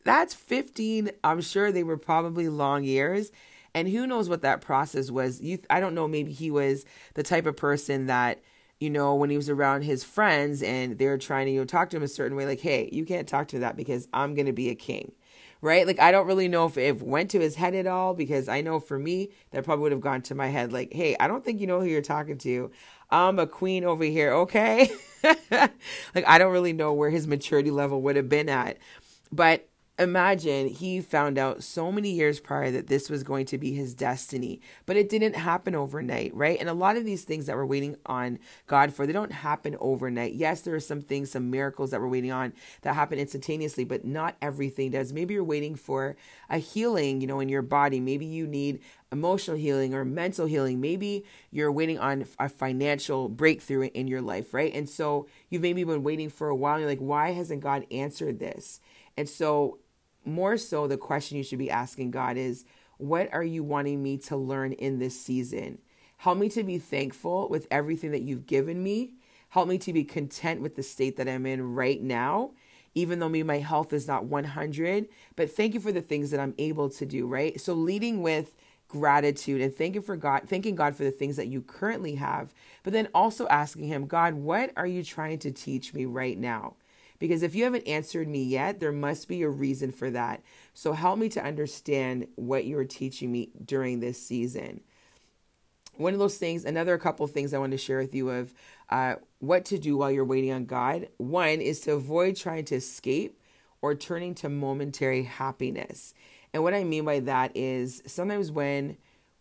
That's 0.03 0.33
15. 0.33 1.11
I'm 1.23 1.41
sure 1.41 1.71
they 1.71 1.83
were 1.83 1.97
probably 1.97 2.49
long 2.49 2.83
years. 2.83 3.31
And 3.73 3.87
who 3.87 4.05
knows 4.05 4.27
what 4.27 4.41
that 4.41 4.61
process 4.61 5.09
was. 5.09 5.41
You, 5.41 5.59
I 5.69 5.79
don't 5.79 5.95
know. 5.95 6.07
Maybe 6.07 6.31
he 6.31 6.51
was 6.51 6.85
the 7.13 7.23
type 7.23 7.45
of 7.45 7.55
person 7.55 8.07
that, 8.07 8.41
you 8.83 8.89
know, 8.89 9.15
when 9.15 9.29
he 9.29 9.37
was 9.37 9.49
around 9.49 9.83
his 9.83 10.03
friends 10.03 10.61
and 10.61 10.97
they're 10.97 11.17
trying 11.17 11.45
to, 11.45 11.53
you 11.53 11.59
know, 11.61 11.65
talk 11.65 11.89
to 11.91 11.97
him 11.97 12.03
a 12.03 12.07
certain 12.09 12.35
way, 12.35 12.45
like, 12.45 12.59
hey, 12.59 12.89
you 12.91 13.05
can't 13.05 13.29
talk 13.29 13.47
to 13.47 13.59
that 13.59 13.77
because 13.77 14.09
I'm 14.11 14.35
going 14.35 14.45
to 14.45 14.51
be 14.51 14.69
a 14.69 14.75
king. 14.75 15.13
Right? 15.61 15.87
Like, 15.87 16.01
I 16.01 16.11
don't 16.11 16.27
really 16.27 16.49
know 16.49 16.65
if 16.65 16.77
it 16.77 17.01
went 17.01 17.31
to 17.31 17.39
his 17.39 17.55
head 17.55 17.73
at 17.73 17.87
all 17.87 18.13
because 18.13 18.49
I 18.49 18.59
know 18.59 18.81
for 18.81 18.99
me, 18.99 19.29
that 19.51 19.63
probably 19.63 19.83
would 19.83 19.93
have 19.93 20.01
gone 20.01 20.21
to 20.23 20.35
my 20.35 20.47
head, 20.47 20.73
like, 20.73 20.91
hey, 20.91 21.15
I 21.17 21.29
don't 21.29 21.45
think 21.45 21.61
you 21.61 21.67
know 21.67 21.79
who 21.79 21.85
you're 21.85 22.01
talking 22.01 22.37
to. 22.39 22.69
I'm 23.09 23.39
a 23.39 23.47
queen 23.47 23.85
over 23.85 24.03
here, 24.03 24.33
okay? 24.33 24.91
like, 25.23 26.27
I 26.27 26.37
don't 26.37 26.51
really 26.51 26.73
know 26.73 26.91
where 26.91 27.09
his 27.09 27.25
maturity 27.25 27.71
level 27.71 28.01
would 28.01 28.17
have 28.17 28.27
been 28.27 28.49
at. 28.49 28.77
But 29.31 29.69
imagine 30.03 30.67
he 30.67 31.01
found 31.01 31.37
out 31.37 31.63
so 31.63 31.91
many 31.91 32.11
years 32.11 32.39
prior 32.39 32.69
that 32.69 32.87
this 32.87 33.09
was 33.09 33.23
going 33.23 33.45
to 33.45 33.57
be 33.57 33.73
his 33.73 33.93
destiny 33.95 34.61
but 34.85 34.95
it 34.97 35.09
didn't 35.09 35.35
happen 35.35 35.73
overnight 35.73 36.33
right? 36.35 36.59
And 36.59 36.69
a 36.69 36.73
lot 36.73 36.97
of 36.97 37.05
these 37.05 37.23
things 37.23 37.47
that 37.47 37.55
we're 37.55 37.65
waiting 37.65 37.95
on 38.05 38.39
god 38.67 38.93
for 38.93 39.07
they 39.07 39.13
don't 39.13 39.31
happen 39.31 39.75
overnight. 39.79 40.33
Yes 40.33 40.61
there 40.61 40.75
are 40.75 40.79
some 40.79 41.01
things 41.01 41.31
some 41.31 41.49
miracles 41.49 41.91
that 41.91 42.01
we're 42.01 42.07
waiting 42.07 42.31
on 42.31 42.53
that 42.81 42.95
happen 42.95 43.17
instantaneously 43.17 43.83
but 43.83 44.05
not 44.05 44.35
everything 44.41 44.91
does. 44.91 45.13
Maybe 45.13 45.33
you're 45.33 45.43
waiting 45.43 45.75
for 45.75 46.15
a 46.49 46.57
healing 46.57 47.21
you 47.21 47.27
know 47.27 47.39
in 47.39 47.49
your 47.49 47.61
body. 47.61 47.99
Maybe 47.99 48.25
you 48.25 48.45
need 48.45 48.81
emotional 49.11 49.57
healing 49.57 49.93
or 49.93 50.03
mental 50.03 50.45
healing. 50.47 50.81
Maybe 50.81 51.23
you're 51.51 51.71
waiting 51.71 51.99
on 51.99 52.25
a 52.39 52.49
financial 52.49 53.29
breakthrough 53.29 53.89
in 53.93 54.07
your 54.07 54.21
life 54.21 54.53
right? 54.53 54.73
And 54.73 54.89
so 54.89 55.27
you've 55.49 55.61
maybe 55.61 55.83
been 55.83 56.03
waiting 56.03 56.29
for 56.29 56.49
a 56.49 56.55
while 56.55 56.79
you're 56.79 56.89
like 56.89 56.99
why 56.99 57.31
hasn't 57.31 57.61
god 57.61 57.85
answered 57.91 58.39
this? 58.39 58.79
And 59.17 59.29
so 59.29 59.79
more 60.25 60.57
so 60.57 60.87
the 60.87 60.97
question 60.97 61.37
you 61.37 61.43
should 61.43 61.59
be 61.59 61.71
asking 61.71 62.11
God 62.11 62.37
is, 62.37 62.65
what 62.97 63.33
are 63.33 63.43
you 63.43 63.63
wanting 63.63 64.01
me 64.01 64.17
to 64.19 64.37
learn 64.37 64.73
in 64.73 64.99
this 64.99 65.19
season? 65.19 65.79
Help 66.17 66.37
me 66.37 66.49
to 66.49 66.63
be 66.63 66.77
thankful 66.77 67.49
with 67.49 67.67
everything 67.69 68.11
that 68.11 68.21
you've 68.21 68.45
given 68.45 68.81
me. 68.81 69.13
Help 69.49 69.67
me 69.67 69.77
to 69.79 69.93
be 69.93 70.03
content 70.03 70.61
with 70.61 70.75
the 70.75 70.83
state 70.83 71.17
that 71.17 71.27
I'm 71.27 71.45
in 71.45 71.75
right 71.75 72.01
now, 72.01 72.51
even 72.95 73.19
though 73.19 73.29
maybe 73.29 73.43
my 73.43 73.59
health 73.59 73.93
is 73.93 74.07
not 74.07 74.25
100. 74.25 75.07
But 75.35 75.51
thank 75.51 75.73
you 75.73 75.79
for 75.79 75.91
the 75.91 76.01
things 76.01 76.31
that 76.31 76.39
I'm 76.39 76.55
able 76.57 76.89
to 76.91 77.05
do, 77.05 77.27
right? 77.27 77.59
So 77.59 77.73
leading 77.73 78.21
with 78.21 78.55
gratitude 78.87 79.59
and 79.59 79.75
thanking 79.75 80.01
for 80.01 80.15
God, 80.15 80.43
thanking 80.47 80.75
God 80.75 80.95
for 80.95 81.03
the 81.03 81.11
things 81.11 81.35
that 81.35 81.47
you 81.47 81.61
currently 81.61 82.15
have, 82.15 82.53
but 82.83 82.93
then 82.93 83.09
also 83.13 83.47
asking 83.47 83.85
Him, 83.85 84.05
God, 84.05 84.35
what 84.35 84.71
are 84.77 84.87
you 84.87 85.03
trying 85.03 85.39
to 85.39 85.51
teach 85.51 85.93
me 85.93 86.05
right 86.05 86.37
now? 86.37 86.75
Because 87.23 87.41
if 87.41 87.55
you 87.55 87.63
haven't 87.63 87.87
answered 87.87 88.27
me 88.27 88.43
yet, 88.43 88.81
there 88.81 88.91
must 88.91 89.29
be 89.29 89.43
a 89.43 89.49
reason 89.49 89.93
for 89.93 90.11
that. 90.11 90.43
So 90.73 90.91
help 90.91 91.17
me 91.17 91.29
to 91.29 91.41
understand 91.41 92.27
what 92.35 92.65
you're 92.65 92.83
teaching 92.83 93.31
me 93.31 93.49
during 93.63 94.01
this 94.01 94.21
season. 94.21 94.81
One 95.95 96.11
of 96.11 96.19
those 96.19 96.37
things, 96.37 96.65
another 96.65 96.97
couple 96.97 97.25
things 97.27 97.53
I 97.53 97.59
want 97.59 97.71
to 97.71 97.77
share 97.77 97.99
with 97.99 98.13
you 98.13 98.29
of 98.29 98.53
uh, 98.89 99.15
what 99.39 99.63
to 99.67 99.79
do 99.79 99.95
while 99.95 100.11
you're 100.11 100.25
waiting 100.25 100.51
on 100.51 100.65
God. 100.65 101.07
One 101.15 101.61
is 101.61 101.79
to 101.81 101.93
avoid 101.93 102.35
trying 102.35 102.65
to 102.65 102.75
escape 102.75 103.39
or 103.81 103.95
turning 103.95 104.35
to 104.35 104.49
momentary 104.49 105.23
happiness. 105.23 106.13
And 106.53 106.61
what 106.61 106.73
I 106.73 106.83
mean 106.83 107.05
by 107.05 107.21
that 107.21 107.55
is 107.55 108.03
sometimes 108.05 108.51
when 108.51 108.97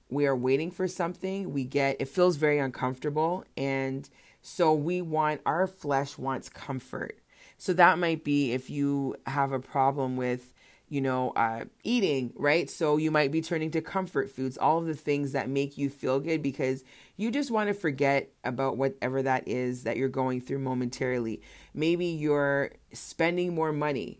we 0.08 0.24
are 0.26 0.36
waiting 0.36 0.70
for 0.70 0.86
something, 0.86 1.52
we 1.52 1.64
get 1.64 1.96
it 1.98 2.06
feels 2.06 2.36
very 2.36 2.60
uncomfortable. 2.60 3.44
And 3.56 4.08
so 4.40 4.72
we 4.72 5.02
want 5.02 5.40
our 5.44 5.66
flesh 5.66 6.16
wants 6.16 6.48
comfort. 6.48 7.18
So 7.62 7.72
that 7.74 7.96
might 7.96 8.24
be 8.24 8.50
if 8.50 8.70
you 8.70 9.14
have 9.24 9.52
a 9.52 9.60
problem 9.60 10.16
with, 10.16 10.52
you 10.88 11.00
know, 11.00 11.30
uh, 11.36 11.66
eating, 11.84 12.32
right? 12.34 12.68
So 12.68 12.96
you 12.96 13.12
might 13.12 13.30
be 13.30 13.40
turning 13.40 13.70
to 13.70 13.80
comfort 13.80 14.32
foods, 14.32 14.58
all 14.58 14.78
of 14.78 14.86
the 14.86 14.96
things 14.96 15.30
that 15.30 15.48
make 15.48 15.78
you 15.78 15.88
feel 15.88 16.18
good 16.18 16.42
because 16.42 16.82
you 17.16 17.30
just 17.30 17.52
want 17.52 17.68
to 17.68 17.74
forget 17.74 18.32
about 18.42 18.78
whatever 18.78 19.22
that 19.22 19.46
is 19.46 19.84
that 19.84 19.96
you're 19.96 20.08
going 20.08 20.40
through 20.40 20.58
momentarily. 20.58 21.40
Maybe 21.72 22.06
you're 22.06 22.72
spending 22.92 23.54
more 23.54 23.72
money. 23.72 24.18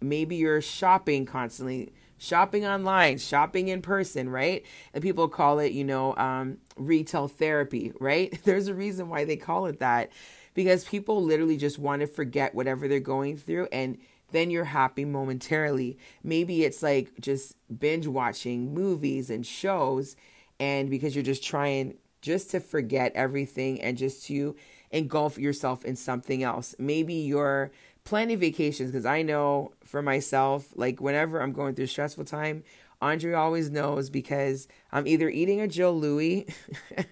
Maybe 0.00 0.36
you're 0.36 0.62
shopping 0.62 1.26
constantly 1.26 1.92
shopping 2.18 2.64
online, 2.64 3.18
shopping 3.18 3.68
in 3.68 3.82
person, 3.82 4.28
right? 4.28 4.64
And 4.92 5.02
people 5.02 5.26
call 5.26 5.58
it, 5.58 5.72
you 5.72 5.82
know, 5.82 6.14
um, 6.16 6.58
retail 6.76 7.26
therapy, 7.26 7.92
right? 7.98 8.38
There's 8.44 8.68
a 8.68 8.74
reason 8.74 9.08
why 9.08 9.24
they 9.24 9.36
call 9.36 9.66
it 9.66 9.80
that 9.80 10.10
because 10.54 10.84
people 10.84 11.22
literally 11.22 11.56
just 11.56 11.78
want 11.78 12.00
to 12.00 12.06
forget 12.06 12.54
whatever 12.54 12.88
they're 12.88 13.00
going 13.00 13.36
through 13.36 13.68
and 13.72 13.98
then 14.30 14.50
you're 14.50 14.64
happy 14.64 15.04
momentarily. 15.04 15.98
Maybe 16.22 16.64
it's 16.64 16.82
like 16.82 17.12
just 17.20 17.56
binge 17.78 18.06
watching 18.06 18.74
movies 18.74 19.30
and 19.30 19.46
shows, 19.46 20.16
and 20.58 20.90
because 20.90 21.14
you're 21.14 21.24
just 21.24 21.44
trying 21.44 21.94
just 22.20 22.50
to 22.50 22.60
forget 22.60 23.12
everything 23.14 23.80
and 23.80 23.96
just 23.96 24.24
to 24.26 24.56
engulf 24.90 25.38
yourself 25.38 25.84
in 25.84 25.94
something 25.94 26.42
else. 26.42 26.74
Maybe 26.78 27.14
you're 27.14 27.70
planning 28.04 28.38
vacations 28.38 28.90
because 28.90 29.06
I 29.06 29.22
know 29.22 29.72
for 29.84 30.02
myself, 30.02 30.68
like 30.74 31.00
whenever 31.00 31.40
I'm 31.40 31.52
going 31.52 31.74
through 31.74 31.86
stressful 31.86 32.24
time, 32.24 32.64
Andre 33.02 33.34
always 33.34 33.70
knows 33.70 34.08
because 34.08 34.66
I'm 34.90 35.06
either 35.06 35.28
eating 35.28 35.60
a 35.60 35.68
Jos 35.68 35.94
Louis, 35.94 36.46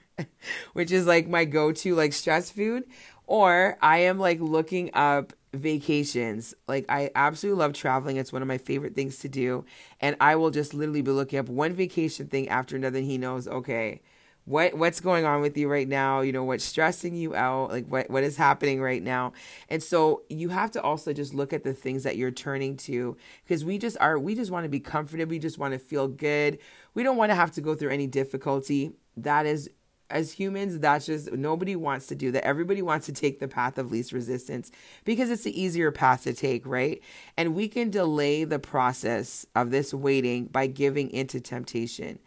which 0.72 0.90
is 0.90 1.07
like 1.07 1.28
my 1.28 1.44
go-to 1.44 1.94
like 1.94 2.14
stress 2.14 2.50
food, 2.50 2.85
or 3.26 3.78
I 3.80 3.98
am 3.98 4.18
like 4.18 4.40
looking 4.40 4.90
up 4.94 5.32
vacations. 5.54 6.54
Like 6.66 6.87
I 6.88 7.11
absolutely 7.14 7.61
love 7.61 7.72
traveling. 7.72 8.16
It's 8.16 8.32
one 8.32 8.42
of 8.42 8.48
my 8.48 8.58
favorite 8.58 8.94
things 8.94 9.18
to 9.18 9.28
do. 9.28 9.64
And 10.00 10.16
I 10.20 10.37
will 10.37 10.50
just 10.50 10.74
literally 10.74 11.02
be 11.02 11.11
looking 11.11 11.38
up 11.38 11.48
one 11.48 11.72
vacation 11.72 12.26
thing 12.26 12.48
after 12.48 12.76
another. 12.76 12.98
And 12.98 13.06
he 13.06 13.18
knows, 13.18 13.46
okay, 13.46 14.00
what 14.44 14.74
what's 14.74 15.00
going 15.00 15.24
on 15.24 15.40
with 15.40 15.56
you 15.56 15.68
right 15.68 15.87
now 15.87 16.20
you 16.20 16.32
know 16.32 16.42
what's 16.42 16.64
stressing 16.64 17.14
you 17.14 17.35
out 17.35 17.70
like 17.70 17.87
what 17.87 18.11
what 18.11 18.24
is 18.24 18.37
happening 18.37 18.80
right 18.80 19.02
now 19.02 19.32
and 19.68 19.82
so 19.82 20.22
you 20.28 20.48
have 20.48 20.70
to 20.70 20.82
also 20.82 21.12
just 21.12 21.32
look 21.32 21.52
at 21.52 21.62
the 21.62 21.72
things 21.72 22.02
that 22.02 22.16
you're 22.16 22.32
turning 22.32 22.76
to 22.76 23.16
because 23.44 23.64
we 23.64 23.78
just 23.78 23.96
are 24.00 24.18
we 24.18 24.35
just 24.35 24.50
want 24.50 24.64
to 24.64 24.68
be 24.68 24.80
comforted 24.80 25.30
we 25.30 25.38
just 25.38 25.58
want 25.58 25.72
to 25.72 25.78
feel 25.78 26.08
good 26.08 26.58
we 26.94 27.04
don't 27.04 27.16
want 27.16 27.30
to 27.30 27.37
have 27.37 27.52
to 27.52 27.61
go 27.61 27.74
through 27.74 27.90
any 27.90 28.06
difficulty 28.08 28.92
that 29.16 29.46
is 29.46 29.70
as 30.12 30.33
humans, 30.33 30.79
that's 30.79 31.07
just 31.07 31.33
nobody 31.33 31.75
wants 31.75 32.07
to 32.09 32.14
do 32.14 32.31
that. 32.33 32.44
Everybody 32.44 32.83
wants 32.83 33.07
to 33.07 33.12
take 33.12 33.40
the 33.40 33.48
path 33.48 33.79
of 33.79 33.90
least 33.90 34.12
resistance 34.12 34.70
because 35.05 35.31
it's 35.31 35.44
the 35.44 35.61
easier 35.61 35.90
path 35.90 36.25
to 36.25 36.33
take, 36.35 36.66
right? 36.66 37.03
And 37.37 37.55
we 37.55 37.66
can 37.68 37.90
delay 37.90 38.44
the 38.44 38.59
process 38.59 39.46
of 39.57 39.70
this 39.70 39.92
waiting 39.92 40.46
by 40.46 40.66
giving 40.66 41.11
into 41.11 41.40
temptation. 41.40 42.18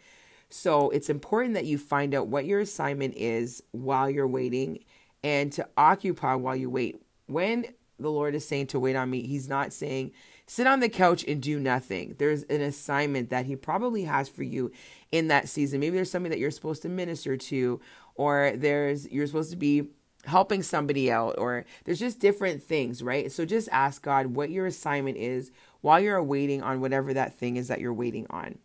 So 0.48 0.90
it's 0.90 1.08
important 1.08 1.54
that 1.54 1.64
you 1.64 1.78
find 1.78 2.14
out 2.14 2.28
what 2.28 2.44
your 2.44 2.60
assignment 2.60 3.14
is 3.16 3.62
while 3.72 4.10
you're 4.10 4.28
waiting 4.28 4.80
and 5.22 5.52
to 5.52 5.68
occupy 5.76 6.34
while 6.34 6.56
you 6.56 6.70
wait. 6.70 7.00
When 7.26 7.66
the 7.98 8.10
Lord 8.10 8.34
is 8.34 8.46
saying 8.46 8.68
to 8.68 8.80
wait 8.80 8.96
on 8.96 9.10
me, 9.10 9.26
He's 9.26 9.48
not 9.48 9.72
saying, 9.72 10.12
sit 10.46 10.66
on 10.66 10.80
the 10.80 10.88
couch 10.88 11.24
and 11.26 11.42
do 11.42 11.58
nothing. 11.58 12.14
There's 12.18 12.42
an 12.44 12.60
assignment 12.60 13.30
that 13.30 13.46
He 13.46 13.56
probably 13.56 14.04
has 14.04 14.28
for 14.28 14.42
you 14.42 14.70
in 15.12 15.28
that 15.28 15.48
season. 15.48 15.80
Maybe 15.80 15.96
there's 15.96 16.10
somebody 16.10 16.34
that 16.34 16.40
you're 16.40 16.50
supposed 16.50 16.82
to 16.82 16.88
minister 16.88 17.36
to, 17.36 17.80
or 18.14 18.52
there's 18.54 19.10
you're 19.10 19.26
supposed 19.26 19.50
to 19.50 19.56
be 19.56 19.88
helping 20.24 20.62
somebody 20.62 21.10
out, 21.10 21.38
or 21.38 21.64
there's 21.84 22.00
just 22.00 22.18
different 22.18 22.62
things, 22.62 23.02
right? 23.02 23.30
So 23.30 23.44
just 23.44 23.68
ask 23.70 24.02
God 24.02 24.26
what 24.26 24.50
your 24.50 24.66
assignment 24.66 25.16
is 25.16 25.52
while 25.80 26.00
you're 26.00 26.22
waiting 26.22 26.62
on 26.62 26.80
whatever 26.80 27.14
that 27.14 27.38
thing 27.38 27.56
is 27.56 27.68
that 27.68 27.80
you're 27.80 27.92
waiting 27.92 28.26
on. 28.30 28.58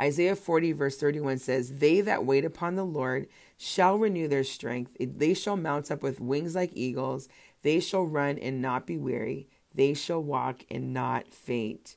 Isaiah 0.00 0.36
40, 0.36 0.72
verse 0.72 0.96
31 0.96 1.38
says, 1.38 1.78
They 1.78 2.00
that 2.00 2.24
wait 2.24 2.44
upon 2.44 2.76
the 2.76 2.84
Lord 2.84 3.28
shall 3.56 3.96
renew 3.96 4.26
their 4.26 4.44
strength. 4.44 4.96
They 4.98 5.34
shall 5.34 5.56
mount 5.56 5.90
up 5.90 6.02
with 6.02 6.20
wings 6.20 6.54
like 6.54 6.72
eagles. 6.74 7.28
They 7.62 7.80
shall 7.80 8.04
run 8.04 8.38
and 8.38 8.60
not 8.60 8.86
be 8.86 8.96
weary. 8.96 9.48
They 9.74 9.94
shall 9.94 10.22
walk 10.22 10.64
and 10.70 10.92
not 10.92 11.32
faint. 11.32 11.96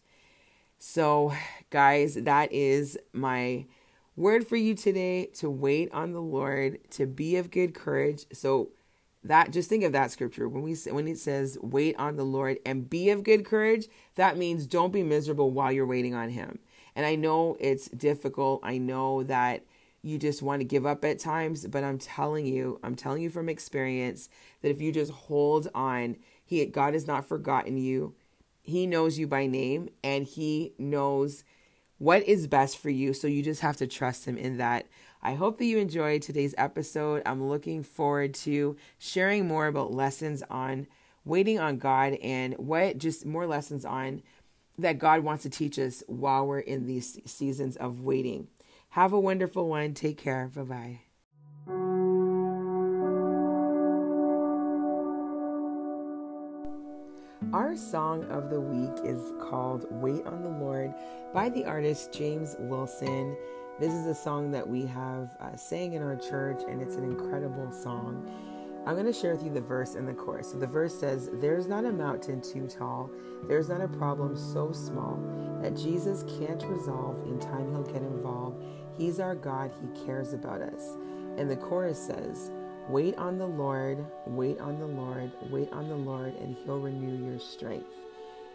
So, 0.77 1.33
guys, 1.69 2.15
that 2.15 2.51
is 2.51 2.97
my 3.13 3.65
word 4.15 4.47
for 4.47 4.55
you 4.55 4.75
today 4.75 5.27
to 5.35 5.49
wait 5.49 5.91
on 5.91 6.13
the 6.13 6.21
Lord, 6.21 6.79
to 6.91 7.05
be 7.05 7.37
of 7.37 7.51
good 7.51 7.73
courage. 7.73 8.25
So, 8.31 8.69
that 9.23 9.51
just 9.51 9.69
think 9.69 9.83
of 9.83 9.91
that 9.93 10.11
scripture 10.11 10.47
when 10.47 10.61
we 10.61 10.75
when 10.91 11.07
it 11.07 11.17
says 11.17 11.57
wait 11.61 11.95
on 11.97 12.15
the 12.15 12.23
Lord 12.23 12.59
and 12.65 12.89
be 12.89 13.09
of 13.09 13.23
good 13.23 13.43
courage, 13.43 13.87
that 14.15 14.37
means 14.37 14.67
don't 14.67 14.93
be 14.93 15.01
miserable 15.01 15.49
while 15.49 15.71
you're 15.71 15.85
waiting 15.85 16.13
on 16.13 16.29
him. 16.29 16.59
And 16.95 17.05
I 17.05 17.15
know 17.15 17.57
it's 17.59 17.89
difficult. 17.89 18.61
I 18.63 18.77
know 18.77 19.23
that 19.23 19.63
you 20.03 20.19
just 20.19 20.43
want 20.43 20.59
to 20.59 20.65
give 20.65 20.85
up 20.85 21.03
at 21.03 21.17
times, 21.17 21.65
but 21.65 21.83
I'm 21.83 21.97
telling 21.97 22.45
you, 22.45 22.79
I'm 22.83 22.95
telling 22.95 23.23
you 23.23 23.31
from 23.31 23.49
experience 23.49 24.29
that 24.61 24.69
if 24.69 24.79
you 24.79 24.91
just 24.91 25.11
hold 25.11 25.67
on, 25.73 26.17
he 26.45 26.63
God 26.67 26.93
has 26.93 27.07
not 27.07 27.27
forgotten 27.27 27.77
you. 27.77 28.13
He 28.65 28.87
knows 28.87 29.17
you 29.17 29.27
by 29.27 29.45
name 29.45 29.89
and 30.03 30.25
he 30.25 30.73
knows 30.77 31.43
what 31.97 32.23
is 32.23 32.47
best 32.47 32.77
for 32.77 32.89
you. 32.89 33.13
So 33.13 33.27
you 33.27 33.41
just 33.41 33.61
have 33.61 33.77
to 33.77 33.87
trust 33.87 34.25
him 34.25 34.37
in 34.37 34.57
that. 34.57 34.87
I 35.21 35.33
hope 35.35 35.57
that 35.57 35.65
you 35.65 35.77
enjoyed 35.77 36.21
today's 36.21 36.55
episode. 36.57 37.21
I'm 37.25 37.47
looking 37.47 37.83
forward 37.83 38.33
to 38.35 38.75
sharing 38.97 39.47
more 39.47 39.67
about 39.67 39.93
lessons 39.93 40.43
on 40.49 40.87
waiting 41.23 41.59
on 41.59 41.77
God 41.77 42.13
and 42.21 42.53
what 42.55 42.97
just 42.97 43.25
more 43.25 43.47
lessons 43.47 43.85
on 43.85 44.21
that 44.77 44.99
God 44.99 45.21
wants 45.21 45.43
to 45.43 45.49
teach 45.49 45.79
us 45.79 46.03
while 46.07 46.45
we're 46.45 46.59
in 46.59 46.85
these 46.85 47.19
seasons 47.25 47.75
of 47.77 48.01
waiting. 48.01 48.47
Have 48.89 49.13
a 49.13 49.19
wonderful 49.19 49.67
one. 49.67 49.93
Take 49.93 50.17
care. 50.17 50.49
Bye 50.53 50.63
bye. 50.63 51.04
Our 57.53 57.77
song 57.77 58.25
of 58.25 58.49
the 58.49 58.59
week 58.59 59.05
is 59.05 59.31
called 59.39 59.85
Wait 59.89 60.25
on 60.25 60.41
the 60.41 60.49
Lord 60.49 60.93
by 61.33 61.49
the 61.49 61.63
artist 61.63 62.11
James 62.11 62.55
Wilson. 62.59 63.37
This 63.79 63.93
is 63.93 64.07
a 64.07 64.15
song 64.15 64.51
that 64.51 64.67
we 64.67 64.85
have 64.87 65.29
uh, 65.39 65.55
sang 65.55 65.93
in 65.93 66.01
our 66.01 66.15
church, 66.15 66.61
and 66.67 66.81
it's 66.81 66.95
an 66.95 67.03
incredible 67.03 67.71
song. 67.71 68.29
I'm 68.85 68.95
going 68.95 69.05
to 69.05 69.13
share 69.13 69.33
with 69.33 69.43
you 69.43 69.51
the 69.51 69.61
verse 69.61 69.95
and 69.95 70.07
the 70.07 70.13
chorus. 70.13 70.51
So 70.51 70.57
the 70.57 70.67
verse 70.67 70.97
says, 70.97 71.29
There's 71.33 71.67
not 71.67 71.85
a 71.85 71.91
mountain 71.91 72.41
too 72.41 72.67
tall, 72.67 73.09
there's 73.47 73.69
not 73.69 73.81
a 73.81 73.87
problem 73.87 74.35
so 74.35 74.71
small 74.71 75.19
that 75.61 75.77
Jesus 75.77 76.23
can't 76.39 76.63
resolve. 76.63 77.23
In 77.27 77.39
time, 77.39 77.71
he'll 77.71 77.83
get 77.83 78.01
involved. 78.01 78.63
He's 78.97 79.19
our 79.19 79.35
God, 79.35 79.71
He 79.81 80.05
cares 80.05 80.33
about 80.33 80.61
us. 80.61 80.97
And 81.37 81.49
the 81.49 81.57
chorus 81.57 81.99
says, 81.99 82.51
Wait 82.87 83.17
on 83.17 83.39
the 83.39 83.47
Lord, 83.47 84.05
wait 84.27 84.59
on 84.59 84.77
the 84.77 84.85
Lord, 84.85 85.31
wait 85.49 85.71
on 85.71 85.89
the 85.89 85.95
Lord, 85.95 86.35
and 86.35 86.55
He'll 86.63 86.79
renew 86.79 87.31
your 87.31 87.39
strength. 87.39 87.91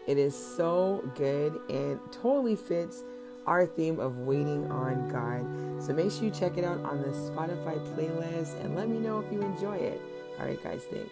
It 0.07 0.17
is 0.17 0.33
so 0.33 1.03
good 1.15 1.59
and 1.69 1.99
totally 2.13 2.55
fits 2.55 3.03
our 3.45 3.65
theme 3.65 3.99
of 3.99 4.19
waiting 4.19 4.71
on 4.71 5.09
God. 5.09 5.83
So 5.83 5.93
make 5.93 6.11
sure 6.11 6.23
you 6.23 6.31
check 6.31 6.57
it 6.57 6.63
out 6.63 6.79
on 6.85 7.01
the 7.01 7.09
Spotify 7.09 7.77
playlist 7.93 8.57
and 8.63 8.73
let 8.73 8.87
me 8.87 8.99
know 8.99 9.19
if 9.19 9.29
you 9.33 9.41
enjoy 9.41 9.75
it. 9.75 10.01
All 10.39 10.45
right, 10.45 10.63
guys, 10.63 10.83
thanks. 10.89 11.11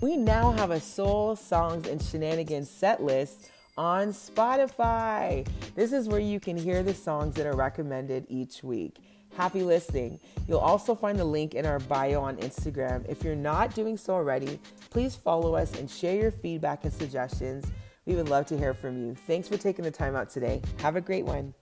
We 0.00 0.16
now 0.16 0.52
have 0.52 0.70
a 0.70 0.80
soul, 0.80 1.36
songs, 1.36 1.86
and 1.86 2.02
shenanigans 2.02 2.70
set 2.70 3.02
list 3.02 3.50
on 3.76 4.08
Spotify. 4.08 5.46
This 5.74 5.92
is 5.92 6.08
where 6.08 6.20
you 6.20 6.38
can 6.40 6.56
hear 6.56 6.82
the 6.82 6.94
songs 6.94 7.34
that 7.36 7.46
are 7.46 7.56
recommended 7.56 8.26
each 8.28 8.62
week. 8.62 8.98
Happy 9.36 9.62
listening. 9.62 10.20
You'll 10.46 10.58
also 10.58 10.94
find 10.94 11.18
the 11.18 11.24
link 11.24 11.54
in 11.54 11.64
our 11.64 11.78
bio 11.78 12.20
on 12.20 12.36
Instagram. 12.36 13.08
If 13.08 13.24
you're 13.24 13.34
not 13.34 13.74
doing 13.74 13.96
so 13.96 14.12
already, 14.12 14.60
please 14.90 15.14
follow 15.14 15.54
us 15.54 15.78
and 15.78 15.90
share 15.90 16.16
your 16.16 16.30
feedback 16.30 16.84
and 16.84 16.92
suggestions. 16.92 17.64
We 18.04 18.14
would 18.14 18.28
love 18.28 18.46
to 18.46 18.58
hear 18.58 18.74
from 18.74 19.00
you. 19.00 19.14
Thanks 19.14 19.48
for 19.48 19.56
taking 19.56 19.84
the 19.84 19.90
time 19.90 20.16
out 20.16 20.28
today. 20.28 20.60
Have 20.78 20.96
a 20.96 21.00
great 21.00 21.24
one. 21.24 21.54